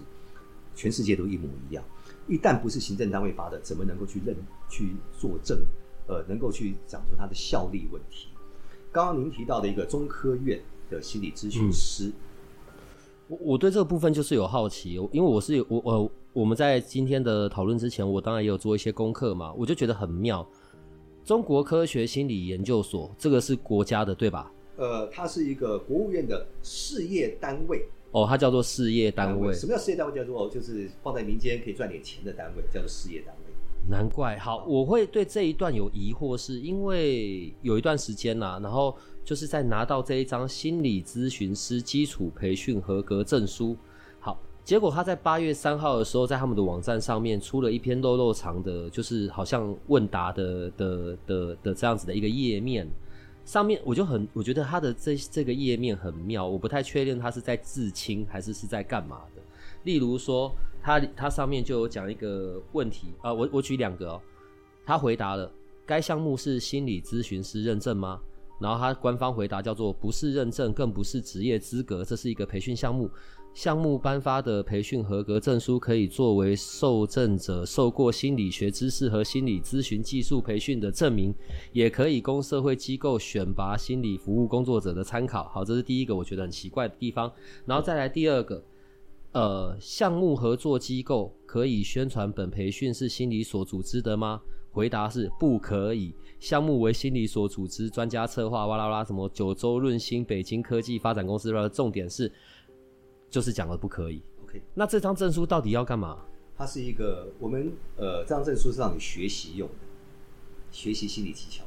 [0.75, 1.83] 全世界都一模一样，
[2.25, 4.33] 一旦不是行政单位发的，怎么能够去认
[4.69, 5.61] 去作证？
[6.07, 8.29] 呃，能够去讲出它的效力问题？
[8.93, 10.57] 刚刚您提到的一个中科院
[10.89, 12.11] 的心理咨询师，
[13.29, 20.45] 我我对这个部分就是有好奇，因为我是有我我我们在今天的讨论之前，我当然也有做一些功课嘛，我就觉得很妙。
[21.23, 24.51] 中国科学心理研究所这个是国家的对吧？
[24.77, 27.87] 呃，它是一个国务院的事业单位。
[28.11, 29.53] 哦，它叫做事业单位。
[29.53, 30.15] 什么叫事业单位？
[30.15, 33.48] 叫做就是放在民间可以赚点钱的单位，叫做事业单位。
[33.87, 34.37] 难怪。
[34.37, 43.75] 好，我会对这一段有疑惑，是因为有一段时间呐、啊，然后就是在拿到这一张心理咨询师基础培训合格证书。
[44.19, 52.87] 好，结果他在八月三号的时候，在他们的网站上面出了一篇肉肉长的，就是好像问答的的的的这样子的一个页面。
[53.45, 59.41] 上面我就很，我觉得他的这这个页面很妙，我不太确定他是在自清还是是在干嘛的。
[59.85, 64.21] 例如说，他他上面就有讲一个问题啊、我我举两个哦。
[64.85, 65.51] 他回答了，
[65.85, 68.19] 该项目是心理咨询师认证吗？
[68.59, 73.09] 然后他官方回答叫做不是认证，更不是职业资格，这是一个培训项目。
[73.53, 81.33] 项目颁发的培训合格证书可以作为受赠者受过心理学知识和心理咨询技术培训的证明，
[81.71, 85.47] 也可以供社会机构选拔心理服务工作者的参考。
[85.49, 87.31] 好，这是第一个我觉得很奇怪的地方。
[87.65, 88.63] 然后再来第二个，
[89.31, 94.41] 呃，项目合作机构可以宣传本培训是心理所组织的吗？
[94.71, 96.13] 回答是不可以。
[96.39, 102.31] 项目为心理所组织，专家策划，哇啦啦，什么九州润心、北京科技发展公司，重点是。
[103.29, 104.23] 就是讲了不可以。
[104.43, 106.17] OK，那这张证书到底要干嘛？
[106.57, 109.75] 它是一个我们呃，这张证书是让你学习用的，
[110.71, 111.63] 学习心理技巧。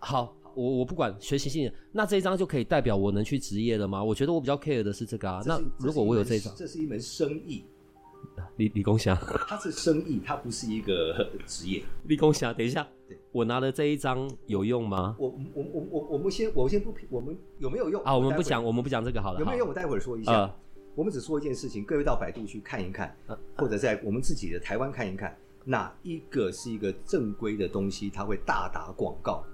[0.00, 4.02] 好，我我不管学习心理，那这一张就可以代表我能去职业了吗？
[4.02, 5.42] 我觉得我比较 care 的是这个啊。
[5.46, 7.64] 那如果我有这一张，这是一门生意。
[8.56, 9.16] 李李公祥，
[9.48, 11.82] 他是生意，他不是一个职业。
[12.04, 12.86] 李公祥，等一下，
[13.32, 15.16] 我拿的这一张有用吗？
[15.18, 18.14] 我我我我我们先我先不评，我们有没有用啊？
[18.14, 19.40] 我们不讲，我们不讲这个好了。
[19.40, 19.68] 有没有用？
[19.68, 20.32] 我待会儿说一下。
[20.32, 20.54] 呃、
[20.94, 29.44] 我们只说一件事情，各位到百度去看一看，呃、或者在我们自己的台湾看一看，哪一个是一个正规的东西，它会大打广告。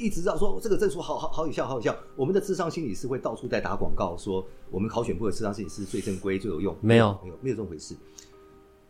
[0.00, 1.94] 一直知道说这个证书好好好有效，好有效。
[2.16, 6.74] 我们的智商心理师会到处在打广告，说我们考选部的智商心理师最正规、最有用。
[6.80, 7.94] 没有，没有，没有这么回事。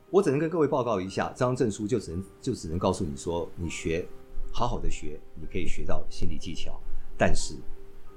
[0.09, 4.07] 我只能跟各位报告一下，这张证书就只能就只能告诉你说，你学
[4.53, 6.81] 好好的学，你可以学到心理技巧。
[7.19, 7.57] 但是，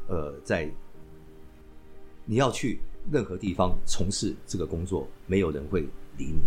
[0.08, 0.72] 呃，在
[2.26, 2.80] 你要去
[3.12, 5.82] 任何地方从事这个工作，没有人会
[6.18, 6.44] 理你，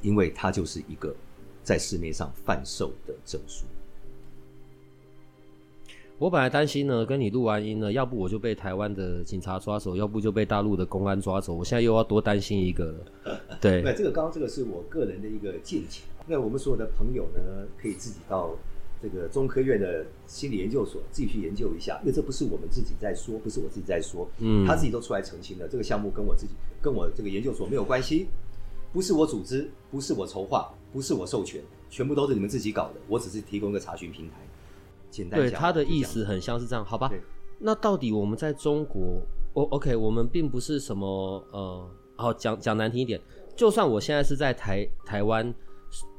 [0.00, 1.14] 因为它就是一个
[1.62, 3.66] 在市面上贩售的证书。
[6.18, 11.52] 我本来担心呢，跟你录完音呢，要不我就被台湾的警察抓走，要不就被大陆的公安抓走。
[11.52, 13.38] 我现在又要多担心一个了。
[13.60, 16.00] 对，对，这个刚刚这个是我个人的一个见解。
[16.26, 18.56] 那我们所有的朋友呢，可以自己到
[19.02, 25.68] 这个中科院的心理研究所自己去研究一下，因为这不是我们自己在说，不是我自己在说，嗯，他自己都出来澄清了。
[25.68, 28.26] 这个项目跟我自己跟我这个研究所没有关系，
[28.90, 31.60] 不是我组织，不是我筹划，不是我授权，
[31.90, 32.94] 全部都是你们自己搞的。
[33.06, 34.36] 我只是提供一个查询平台。
[35.30, 37.10] 对，他的意思很像是这样，好吧？
[37.58, 39.22] 那到底我们在中国，
[39.54, 43.18] 我 OK，我们并不是什么呃，好讲讲难听一点，
[43.56, 45.54] 就算我现在是在台台湾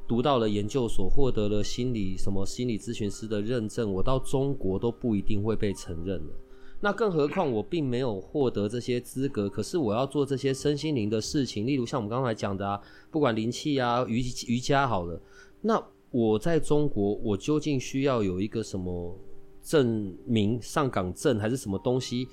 [0.07, 6.33] 读到了研究所，获得了心理什么心理咨询师的认证，我到中国都不一定会被承认的。
[6.79, 12.81] 那更何况我并没有获得这些资格，可是我要做这些身心灵的事情，例如像我们刚才讲的啊，
[13.11, 15.21] 不管灵气啊、瑜瑜伽好了，
[15.61, 15.83] 那。
[16.17, 19.15] 我在中国，我究竟需要有一个什么
[19.61, 22.27] 证明、上岗证还是什么东西，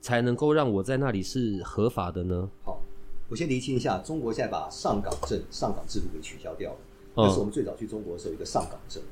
[0.00, 2.48] 才能够让我在那里是合法的呢？
[2.62, 2.80] 好，
[3.28, 6.76] 我先厘清一下，中国现在把上岗证、上岗制度给取消掉了。
[7.16, 9.02] 但是我们最早去中国的时候，有一个上岗证。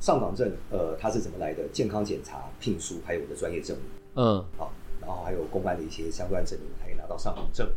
[0.00, 1.62] 上岗证，呃，它是怎么来的？
[1.68, 3.86] 健康检查、聘书，还有我的专业证明。
[4.16, 7.70] 嗯，好，然后还有公安的一些相关证明，才可以拿到上岗证。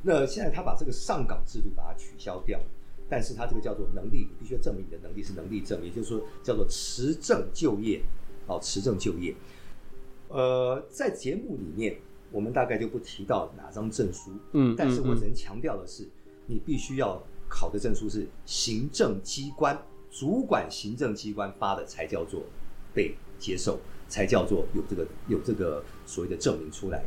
[0.00, 2.60] 那现在他把这个上岗制度把它取消掉。
[3.10, 8.00] 但是它这个叫做能力，必须要证明你的能力是能力证，也就是说叫做持证就业，
[8.46, 9.34] 好，持证就业。
[10.28, 11.98] 呃，在节目里面，
[12.30, 16.08] 我们大概就不提到哪张证书，嗯，但是我只能强调的是，
[16.46, 19.76] 你必须要考的证书是行政机关
[20.08, 22.44] 主管行政机关发的，才叫做
[22.94, 27.04] 被接受，才叫做有这个有这个所谓的证明出来。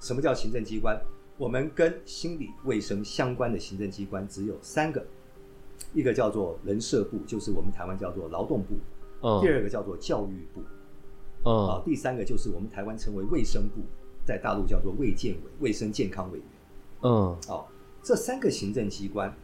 [0.00, 0.98] 什么叫行政机关？
[1.36, 5.04] 我们跟心理卫生相关的行政机关只有三个。
[5.94, 8.74] 一个叫做人社部，就是我们台湾叫做劳动部；
[9.22, 10.60] 嗯、第二个叫做教育部；
[11.44, 13.82] 嗯、啊，第三个就是我们台湾称为卫生部，
[14.24, 16.46] 在大陆叫做卫健委，卫生健康委员。
[17.02, 17.66] 嗯，哦，
[18.02, 19.34] 这三个行政机关，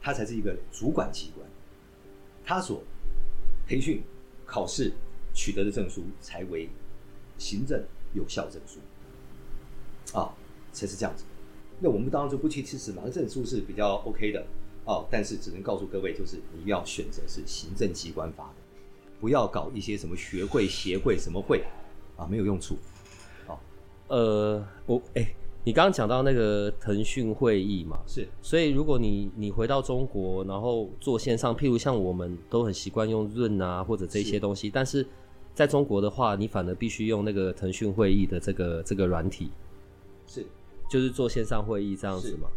[0.00, 1.46] 它才是一个主管机关，
[2.44, 2.82] 它所
[3.66, 4.02] 培训、
[4.46, 4.92] 考试
[5.34, 6.68] 取得的证书才为
[7.38, 7.82] 行政
[8.14, 8.78] 有效证书。
[10.16, 10.34] 啊，
[10.72, 11.24] 才是这样子。
[11.78, 14.44] 那我们当然就不去支持哪个证书是比较 OK 的。
[14.84, 18.54] 哦，但是只能告诉各位，就是你要选择是行政机关发的，
[19.20, 21.62] 不要搞一些什么学会、协会什么会
[22.16, 22.76] 啊，没有用处。
[23.46, 23.58] 哦，
[24.08, 35.06] 呃，我哎、欸，你刚刚讲到那个腾讯会议嘛，是，所以如果你你回到中国，然后做线上，譬如像我们都很习惯用润啊或者这些东西，是但是
[35.54, 39.50] 在中国的话，你反而必须用那个腾讯会议的这个这个软体，
[40.26, 40.44] 是，
[40.90, 42.48] 就是做线上会议这样子嘛。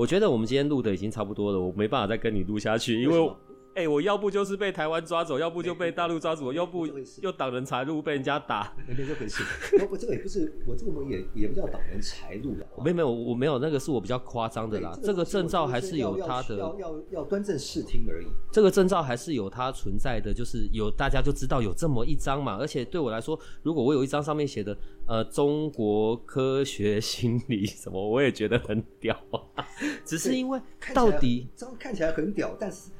[0.00, 3.30] 我觉得我们今天录的已经差不多了，我没办法再跟你录下去，因为。
[3.72, 6.88] 哎、欸，我要不就是被台湾抓走，要不就被大陆抓走，要不
[7.22, 8.74] 又挡人财路被人家打。
[8.86, 9.44] 没这回事，
[9.88, 12.66] 我这个也不是，我这个也也不叫挡人财路了。
[12.82, 14.98] 没有没有，我没有那个是我比较夸张的啦。
[15.02, 18.26] 这个证照还是有它的，要要要端正视听而已。
[18.50, 22.56] 这个证照还是有它存在的，就是有大家就知道有这么一张嘛。
[22.56, 29.64] 而且对我来说，如果我有一张上面写的呃中国科学心理什么，我也觉得很屌啊。
[30.04, 30.60] 只是因为
[30.92, 32.90] 到底这样看起来很屌，但是。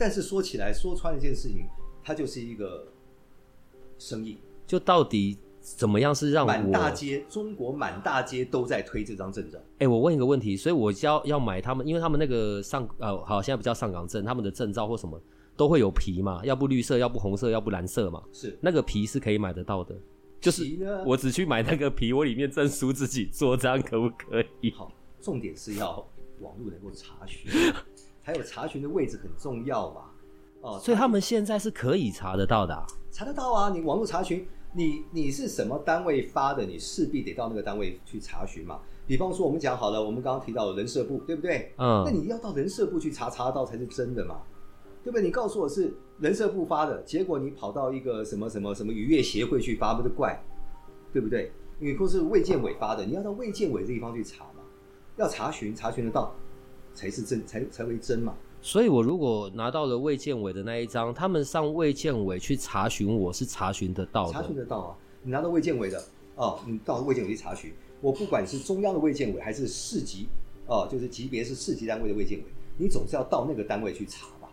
[0.00, 1.66] 但是说起来，说穿一件事情，
[2.02, 2.88] 它就是一个
[3.98, 4.38] 生意。
[4.66, 9.58] 就到底怎么样是让我满大街中国满大街都在推这张证照？
[9.58, 15.20] 哎、欸，我问一个问题，所以我要要买他们，因为他们那个上呃好，现在不叫上岗证，他们的证照或什么
[15.54, 18.22] 都会有皮嘛，要不绿色，要不红色，要不蓝色嘛。
[18.32, 19.94] 是那个皮是可以买得到的，
[20.40, 20.64] 就是
[21.04, 24.70] 我只去买那个皮，我里面证书自己做，这样可不可以？
[24.70, 24.90] 好，
[25.20, 26.08] 重点是要
[26.40, 27.52] 网络能够查询。
[28.30, 30.02] 还有查询的位置很重要嘛？
[30.60, 32.86] 哦，所以他们现在是可以查得到的啊。
[33.10, 33.70] 查得到啊！
[33.70, 38.78] 你网络查询，你你是什么单位发的，你势必得到那个单位去查询嘛。
[39.04, 41.72] 比方说，我们讲好了，我们刚刚提到的人社部，对不对？
[41.76, 44.42] 嗯，那你要到人社部去查，查得到才是真的嘛，
[45.02, 45.24] 对不对？
[45.24, 50.40] 你告诉我是人社部发的，结果你跑到一个什么什么什么渔业协会去发，不是怪，
[51.12, 51.50] 对不对？
[51.80, 54.62] 你或是卫健委发的，你要到卫健委这地方去查嘛，
[55.16, 56.32] 要查询，查询得到
[56.94, 58.34] 才是真，才才为真嘛。
[58.62, 64.32] 所以，我如果拿到了卫健委的那一张，他们上卫健委去查询，我是查询得到的。
[64.32, 66.02] 查询得到啊，你拿到卫健委的
[66.36, 67.72] 哦，你到卫健委去查询。
[68.02, 70.28] 我不管是中央的卫健委，还是市级
[70.66, 72.44] 哦，就是级别是市级单位的卫健委，
[72.76, 74.50] 你总是要到那个单位去查吧，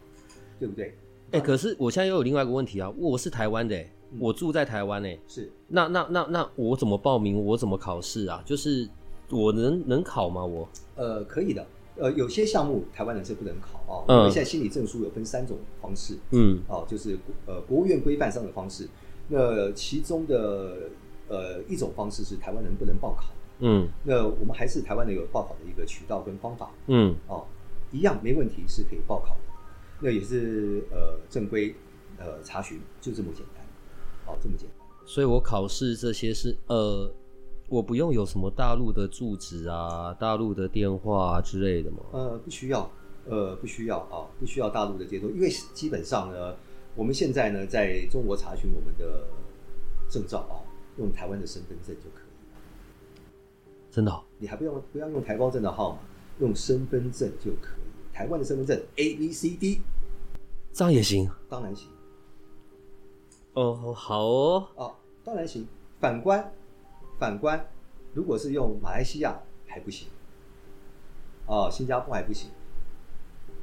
[0.57, 0.95] 对不对？
[1.31, 7.43] 哎、欸，可是我现在又有另外一个问题啊，我是台湾的、欸，我住在台湾诶、欸，是，那那那那我怎么报名？
[7.45, 8.41] 我怎么考试啊？
[8.45, 8.87] 就是
[9.29, 10.45] 我能能考吗？
[10.45, 10.65] 我
[10.95, 11.65] 呃，可以的。
[11.99, 18.87] 呃，有些项目台湾人是不能考啊，我们现在心理证书有分三种方式，嗯，哦，就是呃国务院规范上的方式，
[19.29, 20.89] 那其中的
[21.27, 27.45] 呃一种方式是台湾人不能报考，嗯，那我们还是台湾人有报考的一个渠道跟方法，嗯，哦，
[27.91, 29.41] 一样没问题是可以报考的，
[30.01, 31.75] 那也是呃正规
[32.17, 33.65] 呃查询就这么简单，
[34.27, 37.11] 哦，这么简单，所以我考试这些是呃。
[37.67, 41.97] 我不用有什么大陆的住址啊、大陆的电话啊之类的吗？
[42.13, 42.89] 呃，不需要，
[43.25, 46.55] 呃，不需要啊，不需要大陆的接通，因为基本上呢，
[46.95, 49.27] 我们现在呢，在中国查询我们的
[50.09, 50.63] 证照啊，
[50.97, 53.31] 用台湾的身份证就可以了。
[53.91, 54.23] 真的哦？
[54.37, 55.99] 你还不用不要用台胞证的号码，
[56.39, 57.87] 用身份证就可以。
[58.13, 59.81] 台湾的身份证 A B C D，
[60.71, 61.29] 这样也行？
[61.49, 61.89] 当然行。
[63.55, 64.67] 哦，好哦。
[64.75, 64.95] 哦，
[65.25, 65.67] 当然行。
[65.99, 66.49] 反观。
[67.19, 67.67] 反观，
[68.13, 70.07] 如果是用马来西亚还不行，
[71.47, 72.49] 哦，新加坡还不行，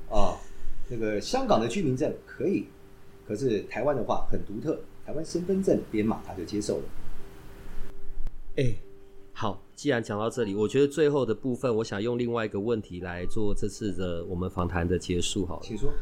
[0.08, 0.36] 哦，
[0.88, 2.66] 那个香港的居民证可以，
[3.26, 6.84] 可是台湾的话很独特，台湾身份证编码他就接受了。
[8.56, 8.74] 哎，
[9.32, 15.92] 好，既然讲到这里，我觉得最后的部分，我想用另外一个问题来做这次的我们访谈的结束，好了，请说。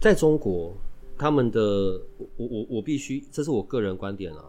[0.00, 0.76] 在中国，
[1.16, 2.00] 他们的
[2.36, 4.44] 我我我必须，这是我个人观点啊。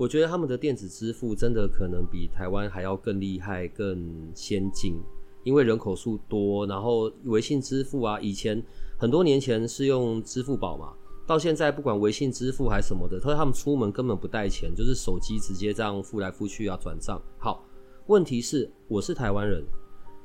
[0.00, 4.98] 我觉得他们的电子支付真的可能比台湾还要更厉害、更先进，
[5.44, 8.64] 因为人口数多，然后微信支付啊，以前
[8.96, 10.94] 很多年前是用支付宝嘛，
[11.26, 17.20] 到现在不管微信支付还是什么的，他说他们出门根本不带钱，就是手机直接这样付来付去啊，转账。
[17.36, 17.62] 好，
[18.06, 19.62] 问题是我是台湾人，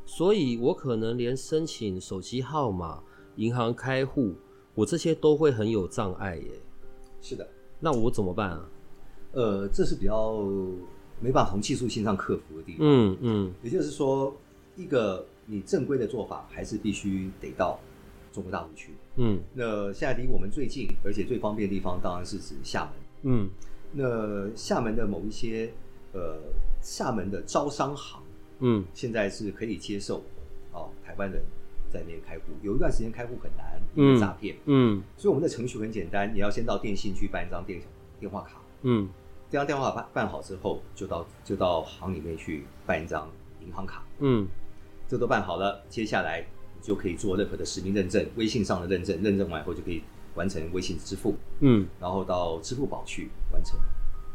[0.06, 3.04] 所以我可能连申请手机号码、
[3.36, 4.36] 银行开户，
[4.74, 6.52] 我这些都会很有障碍耶。
[7.20, 7.46] 是的，
[7.78, 8.70] 那我怎么办啊？
[9.36, 10.42] 呃，这是比较
[11.20, 12.80] 没办法从技术性上克服的地方。
[12.82, 14.34] 嗯嗯，也就是说，
[14.78, 17.78] 一个你正规的做法，还是必须得到
[18.32, 18.94] 中国大陆去。
[19.18, 22.94] 嗯，那现在离我们最近而且最方便的地方，当然是指厦门。
[23.24, 23.50] 嗯，
[23.92, 25.70] 那厦门的某一些
[26.14, 26.38] 呃，
[26.82, 28.24] 厦门的招商行，
[28.60, 30.24] 嗯，现在是可以接受
[30.72, 31.42] 哦，台湾人
[31.90, 32.44] 在那边开户。
[32.62, 34.56] 有一段时间开户很难，因为诈骗。
[34.64, 37.82] 嗯，所以我们的程序很简单，你要先到电信去办一张电
[38.18, 38.62] 电话卡。
[38.84, 39.10] 嗯。
[39.50, 43.30] 这张电话办办好之后，就到就到行里面去办一张
[43.66, 44.04] 银行卡。
[44.20, 44.48] 嗯，
[45.08, 50.02] 这都办好了，接下来你就可以做任何的实名认证，微信上的认证，认证完以后就可以
[50.36, 51.36] 完成微信支付。
[51.60, 53.80] 嗯，然后到支付宝去完成。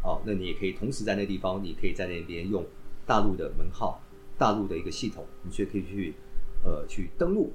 [0.03, 2.65] 哦，那你也可以同时在那地方，你可以在那边用
[3.05, 4.01] 大陆的门号、
[4.39, 6.15] 大陆的一个系统，你却可以去
[6.65, 7.53] 呃去登录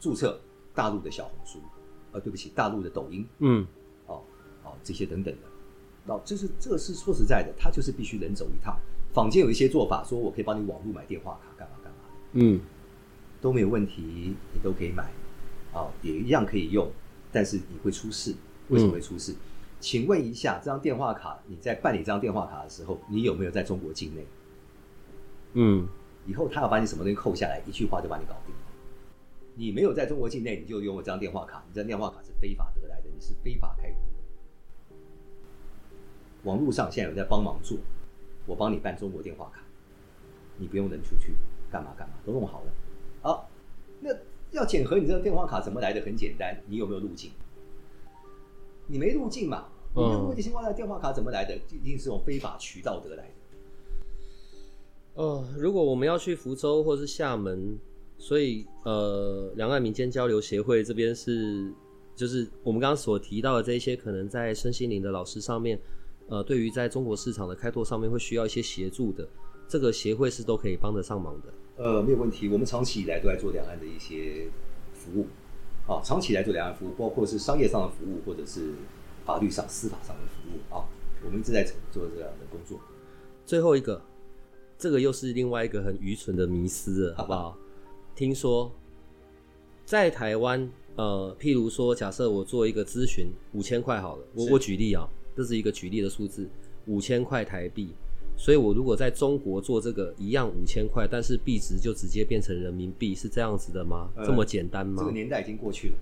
[0.00, 0.40] 注册
[0.74, 1.60] 大陆的小红书，
[2.10, 3.24] 呃，对不起，大陆的抖音。
[3.38, 3.64] 嗯，
[4.06, 4.24] 哦
[4.64, 5.51] 哦，这些等等的。
[6.06, 8.76] 哦，就是这个是说实在的，他就是必须人走一趟。
[9.12, 11.98] 坊间有一些做法，说我可以帮你网络买电话卡，干嘛干嘛，
[12.32, 12.60] 嗯，
[13.40, 15.02] 都没有问题，你都可以买，
[15.72, 16.90] 啊、哦，也一样可以用，
[17.30, 18.34] 但是你会出事，
[18.68, 19.32] 为什么会出事？
[19.32, 19.36] 嗯、
[19.78, 24.26] 请问一下，这张电话卡你在办理这张电话卡的时候，你有没有在中国境内？
[25.52, 25.86] 嗯，
[26.26, 28.60] 以后他要把你什么东西扣下来，一句话就把你搞定了。
[29.54, 33.96] 你没有在中国境内，你就用我这张电话卡，你这张电话卡是非法得来的，你是非法开户。
[36.44, 37.78] 网络上现在有在帮忙做，
[38.46, 39.62] 我帮你办中国电话卡，
[40.58, 41.34] 你不用人出去，
[41.70, 42.72] 干嘛干嘛都弄好了。
[43.20, 43.48] 好，
[44.00, 44.10] 那
[44.50, 46.00] 要检核你这个电话卡怎么来的？
[46.00, 47.30] 很简单，你有没有路径？
[48.88, 49.68] 你没路径嘛？
[49.94, 51.54] 你没有路径情况下，电话卡怎么来的？
[51.70, 53.30] 一定是用非法渠道得来的。
[55.14, 57.78] 哦，如果我们要去福州或是厦门，
[58.18, 61.72] 所以呃，两岸民间交流协会这边是，
[62.16, 65.78] 就是我们刚刚所提到的这些，可能在身心灵的老师上面。
[66.28, 69.28] 呃，对于在中国市场的开拓上面会需要一些协助的，
[69.68, 71.52] 这个协会是都可以帮得上忙的。
[71.76, 74.48] 呃，没有问题，我们长期以来都在做两岸的一些
[74.94, 75.26] 服务，
[75.86, 78.74] 啊，长期来做两岸服务，包括是商业上的服务，或者是
[79.24, 80.84] 法律上、司法上的服务啊，
[81.24, 82.78] 我们一直在做这样的工作。
[83.44, 84.00] 最后一个，
[84.78, 87.56] 这个又是另外一个很愚蠢的迷思了，好不好？
[88.14, 88.70] 听说
[89.84, 96.48] 在台湾，呃，譬如说，假设我做一个咨询，五千块好了，我我举例啊，这是一个举例的数字，
[96.86, 97.94] 五千块台币。
[98.36, 104.08] 所以我如果在中国做这个一样五千块，但是币值就直接变成人民币，是这样子的吗？
[104.16, 104.96] 呃、这么简单吗？
[104.98, 105.94] 这个年代已经过去了。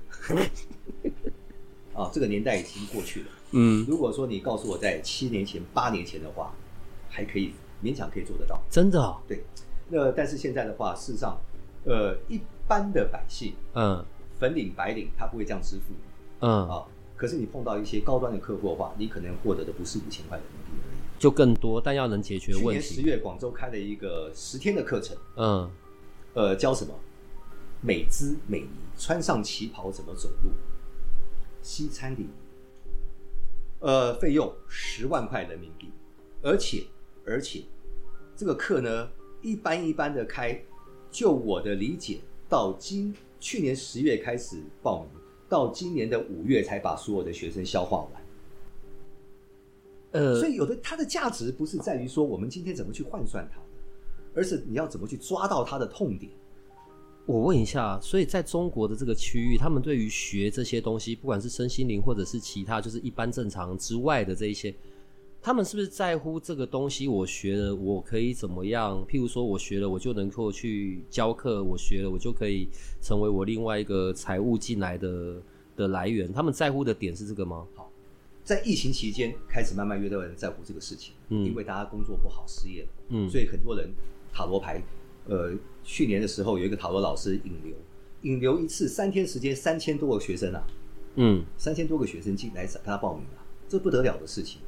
[1.92, 3.26] 啊，这个年代已经过去了。
[3.50, 6.54] 嗯，如果说你告诉我在七年前、八年前的话，
[7.08, 7.52] 还可以
[7.82, 8.62] 勉强可以做得到。
[8.70, 9.20] 真的、哦？
[9.26, 9.42] 对。
[9.88, 11.36] 那但是现在的话，事实上，
[11.84, 14.02] 呃，一般的百姓，嗯，
[14.38, 15.92] 粉领白领，他不会这样支付。
[16.38, 16.86] 嗯啊，
[17.20, 21.20] 可是你碰到一些高端的客户的话，你可能获得的不是五千块人民币而已。
[21.20, 22.70] 就更多，但要能解决问题。
[22.70, 25.70] 去年十月，广州开了一个十天的课程，嗯，
[26.32, 26.94] 呃，教什么？
[27.82, 30.50] 美姿美仪，穿上旗袍怎么走路？
[31.60, 32.28] 西餐礼仪，
[33.80, 35.90] 呃，费用十万块人民币，
[36.40, 36.84] 而且
[37.26, 37.64] 而且
[38.34, 39.10] 这个课呢，
[39.42, 40.58] 一般一般的开，
[41.10, 45.19] 就我的理解，到今去年十月开始报名，
[45.50, 48.22] 到今年的五月才把所有的学生消化完。
[50.12, 53.60] 呃，所以有的它的价值不是在于说我们今天怎么去换算它，
[54.34, 56.32] 而是你要怎么去抓到它的痛点。
[57.26, 64.74] 我问一下，所以在中国的这个区域，他们对于学这些东西，不管是身心灵或者是其他，就是一般正常之外的这一些，
[65.42, 67.08] 他们是不是在乎这个东西？
[67.08, 69.02] 我学了，我可以怎么样？
[69.08, 72.68] 譬如说我学了，我就能够去教课；我学了，我就可以
[73.00, 75.42] 成为我另外一个财务进来的
[75.76, 76.30] 的来源。
[76.30, 77.66] 他们在乎的点是这个吗？
[77.74, 77.90] 好。
[78.42, 83.88] 在疫情期间，开始慢慢越多人在乎这个事情，嗯，因为大家工作不好，失业了，嗯，所以很多人
[84.32, 84.82] 塔罗牌，
[85.26, 87.74] 呃，去年的时候有一个塔罗老师引流，
[88.22, 90.66] 引流一次三天时间三千多个学生啊，
[91.14, 94.60] 嗯，三千多个学生进来找他报名啊，这不得了的事情。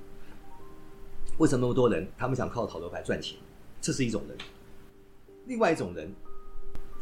[1.43, 2.07] 为什么那么多人？
[2.17, 3.37] 他们想靠塔罗牌赚钱，
[3.81, 4.39] 这是一种人。
[5.47, 6.09] 另外一种人，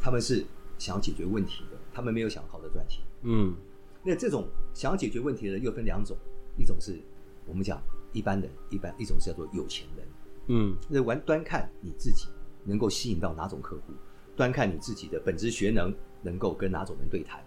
[0.00, 0.42] 他们是
[0.78, 3.54] 想要解决问题的，他们没有想靠着赚钱，嗯，
[4.02, 6.16] 那这种想要解决问题的人又分两种。
[6.56, 6.98] 一种是
[7.46, 7.82] 我们讲
[8.14, 10.06] 一般人，一般一种是叫做有钱人，
[10.46, 12.26] 嗯，那玩端看你自己
[12.64, 13.92] 能够吸引到哪种客户，
[14.34, 17.44] 端看你自己的本职学能能够跟哪种人对谈。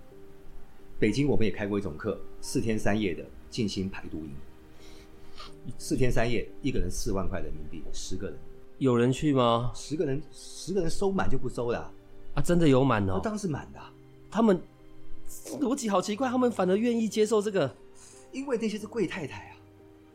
[0.99, 4.31] 北京我们也开过一种课，四天三夜的静心排毒营，
[5.77, 8.37] 四天三夜，一个人四万块人民币，十个人，
[8.77, 9.71] 有人去吗？
[9.73, 11.91] 十个人，十个人收满就不收了啊，
[12.35, 13.91] 啊真的有满哦，当然是满的啊，
[14.29, 14.59] 他们
[15.59, 17.73] 逻辑好奇怪，他们反而愿意接受这个。
[18.31, 19.55] 因为那些是贵太太啊，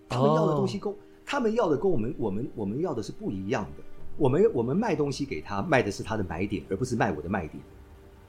[0.08, 1.00] 他们要的东西跟、oh.
[1.24, 3.84] 他们要的跟我们我们我们要的是不一样的。
[4.16, 7.62] 我们我们卖东西给他，卖的是他的买点，而不是卖我的卖点。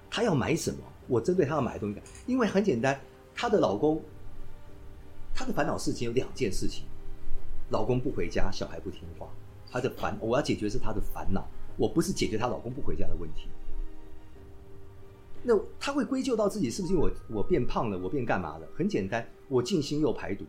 [0.08, 0.78] 他要买什么，
[1.08, 2.00] 我针对他要买的东西。
[2.28, 3.02] 因为很简单，
[3.34, 4.00] 她的老公，
[5.34, 6.84] 他的烦恼事情有两件事情：
[7.70, 9.28] 老公不回家，小孩不听话。
[9.72, 11.48] 她的烦，我要解决是她的烦恼，
[11.78, 13.48] 我不是解决她老公不回家的问题。
[15.42, 18.68] 那他会归咎到自己是不是因为我我变胖了，我变干嘛了？
[18.76, 20.44] 很简单，我静心又排毒，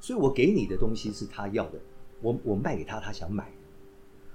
[0.00, 1.78] 所以我给你的东西是他要的，
[2.22, 3.52] 我我卖给他他想买，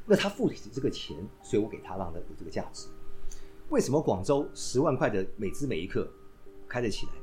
[0.06, 2.90] 那他付起这个钱，所以我给他让他有这个价值。
[3.70, 6.08] 为什么广州十万块的美姿美仪课
[6.68, 7.14] 开得起来？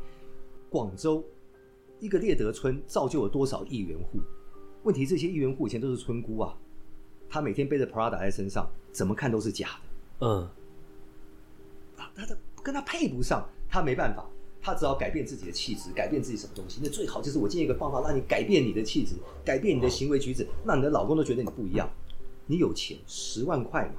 [0.69, 1.25] 广州
[2.01, 4.19] 一个猎德村造就了多少亿元户？
[4.87, 6.57] 问题这些亿元户以前都是村姑啊，
[7.29, 10.27] 他每天背着 Prada 在身上，怎么看都是假的。
[10.27, 10.49] 嗯。
[12.15, 14.25] 他的跟他配不上，他没办法，
[14.63, 16.81] 他只好改变自己的气质，改变自己什么东西。
[16.81, 21.91] 那最好就是我建议一个方法，让你改变你的气质，改变你的行为举止，让你的老公都觉得你不一样。
[22.47, 23.95] 你有钱，十万块嘛，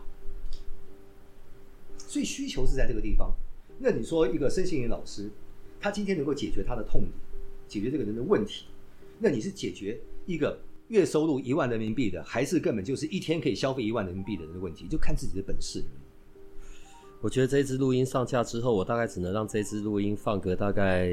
[1.98, 3.36] 所以需求是在这个地方。
[3.78, 5.30] 那你说一个身心灵老师，
[5.82, 7.12] 他今天能够解决他的痛点，
[7.68, 8.68] 解决这个人的问题，
[9.20, 10.58] 那你是解决一个
[10.88, 14.88] 月收入一万人民币的，还是根本就是一天可以消费一万人民币的人的问题？
[14.88, 15.84] 就看自己的本事。
[17.20, 21.08] 我觉得这支录音上架之后，我大概只能让这支录音放个大概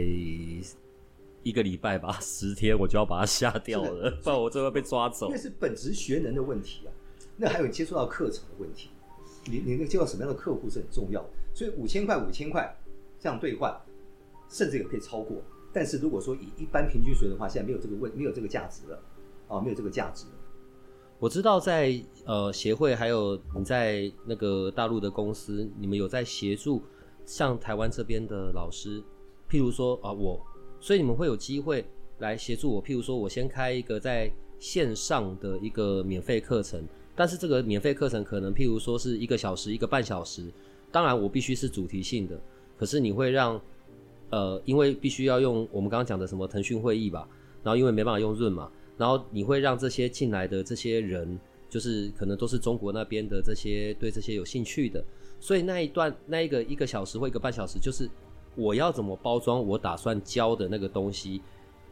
[1.43, 5.29] 一个礼拜吧， 十天我就要把它下掉了， 不然我就会被抓走。
[5.31, 6.93] 那是本职学能的问题啊，
[7.37, 8.91] 那还有接触到课程的问题，
[9.47, 11.25] 你你那个接触到什么样的客户是很重要。
[11.55, 12.77] 所以五千块五千块
[13.18, 13.75] 这样兑换，
[14.51, 15.43] 甚至也可以超过。
[15.72, 19.03] 但是如果说以一般平均水准的话，现在没有这个问，没有这个价值了
[19.55, 20.27] 啊，没有这个价值。
[21.21, 26.83] 我知道在呃协会，还有你在那个大陆的公司，你们有在协助
[27.25, 29.03] 像台湾这边的老师，
[29.49, 30.45] 譬如说啊我，
[30.81, 31.87] 所以你们会有机会
[32.19, 32.83] 来协助我。
[32.83, 36.83] 譬如说我先开一个在线上的一个免费课程，
[37.15, 40.53] 但是这个免费课程可能譬如说是一个小时、一个半小时，
[40.91, 42.39] 当然我必须是主题性的，
[42.77, 43.59] 可是你会让
[44.31, 47.27] 呃，因为必须要用我们刚刚讲的什么腾讯会议吧，
[47.63, 48.71] 然后因为没办法用润嘛。
[48.97, 51.39] 然后你会让这些进来的这些人，
[51.69, 55.05] 就是可能都是中国那边的这些对这些有兴趣的，
[55.41, 58.09] 所以那一段那一个一个小时或一个半小时，就是
[58.55, 61.43] 我要怎么包装我打算教的那个东西，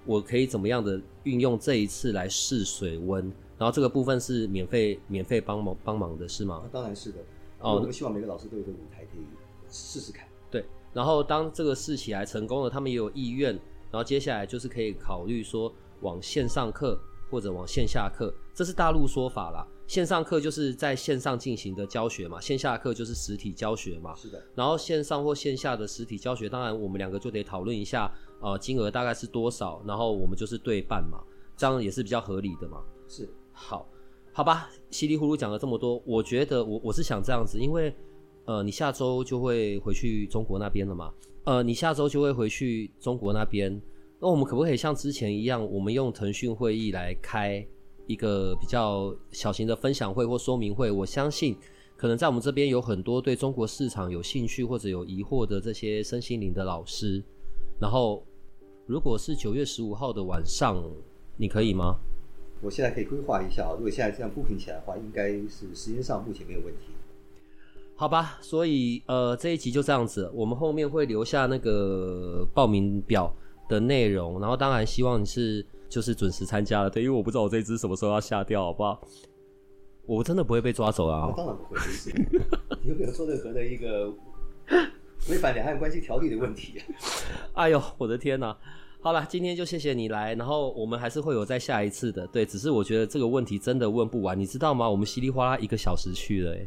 [0.06, 3.24] 我可以怎么样的运用这一次来试水温，
[3.58, 6.62] 然后这个部分是免费免费帮忙帮忙的是吗？
[6.72, 7.18] 当然是的。
[7.60, 9.22] 哦，我们希望每个老师都有个舞台可以
[9.70, 10.26] 试试看。
[10.50, 13.52] 对，然后当这个试起来成功了，他们也有意愿，
[13.90, 15.72] 然后接下来就是可以考虑说
[16.02, 17.00] 往线上课
[17.30, 19.66] 或者往线下课，这是大陆说法啦。
[19.86, 24.14] 线上课就是在线上进行的教学嘛，线下课就是实体教学嘛。
[24.14, 24.42] 是的。
[24.54, 31.18] 然后线上或线下的实体教学，当然我们两个就得讨论一下，呃，金额大概是多少，然后我们就是对半嘛，
[31.56, 32.82] 这样也是比较合理的嘛。
[33.08, 33.28] 是。
[33.52, 33.88] 好。
[34.34, 37.94] 好吧，稀里糊涂讲了这么多，我觉得我我是想这样子，因为，
[38.46, 41.12] 呃，你下周就会回去中国那边了嘛，
[41.44, 43.78] 呃，你下周就会回去中国那边，
[44.22, 47.66] 那我们可不可以像之前一样，我们用腾讯会议来开
[48.06, 50.92] 一个比较小型的分享会或说明会？
[50.92, 51.56] 我相信，
[51.96, 57.20] 可能在我们这边有很多对中国市场有兴趣或者有疑惑的这些身心灵的老师，
[57.80, 58.24] 然后，
[58.86, 60.80] 如果是九月十五号的晚上，
[61.36, 61.96] 你可以吗？
[62.60, 66.92] 我现在可以规划一下，如果现在这样 booking 起来的话，应该是时间上目前没有问题。
[67.96, 73.34] 好吧，所以呃这一集就这样子，我们后面会留下那个报名表
[73.72, 79.00] 的内容，然后当然希望你是就是准时参加了，对，因为我不知道我这只什么时候要下掉，好不好？
[80.04, 81.26] 我真的不会被抓走啊！
[81.26, 81.80] 哦、当然不会，
[82.82, 84.12] 你有没有做任何的一个
[85.30, 86.80] 违反两岸关系条例的问题？
[87.54, 88.56] 哎呦，我的天哪！
[89.00, 94.88] 好了，今天就谢谢你来，然后我们还是会有再下一次的，对，只是我觉得这个问题真的问不完，你知道吗？
[94.88, 96.66] 我们稀里哗啦一个小时去了，哎，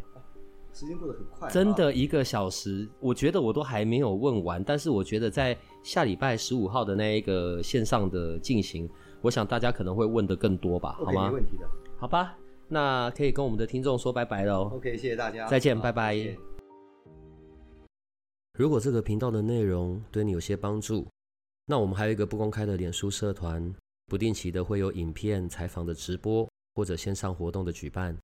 [0.74, 8.90] 时间过得很快，真的一个小时，我觉得我都还没有问完，但是我觉得在下礼拜十五号的那一个线上的进行，
[9.22, 11.28] 我想大家可能会问的更多吧，好吗？
[11.28, 11.70] 没问题的，
[12.00, 12.36] 好吧，
[12.68, 16.18] 那可以跟我们的听众说拜拜喽，OK，谢谢大家，再见，拜拜。
[18.58, 21.08] 如果这个频道的内容对你有些帮助。
[21.68, 23.72] 那我们还有一个不公开的脸书社团，
[24.08, 28.18] 不定期的会有影片、采访的直播或者线上活动的举办，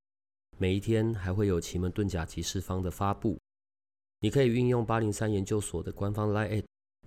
[0.58, 3.38] 每一天还会有奇门遁甲集市方的发布。
[4.20, 6.62] 你可以运用八零三研究所的官方 LINE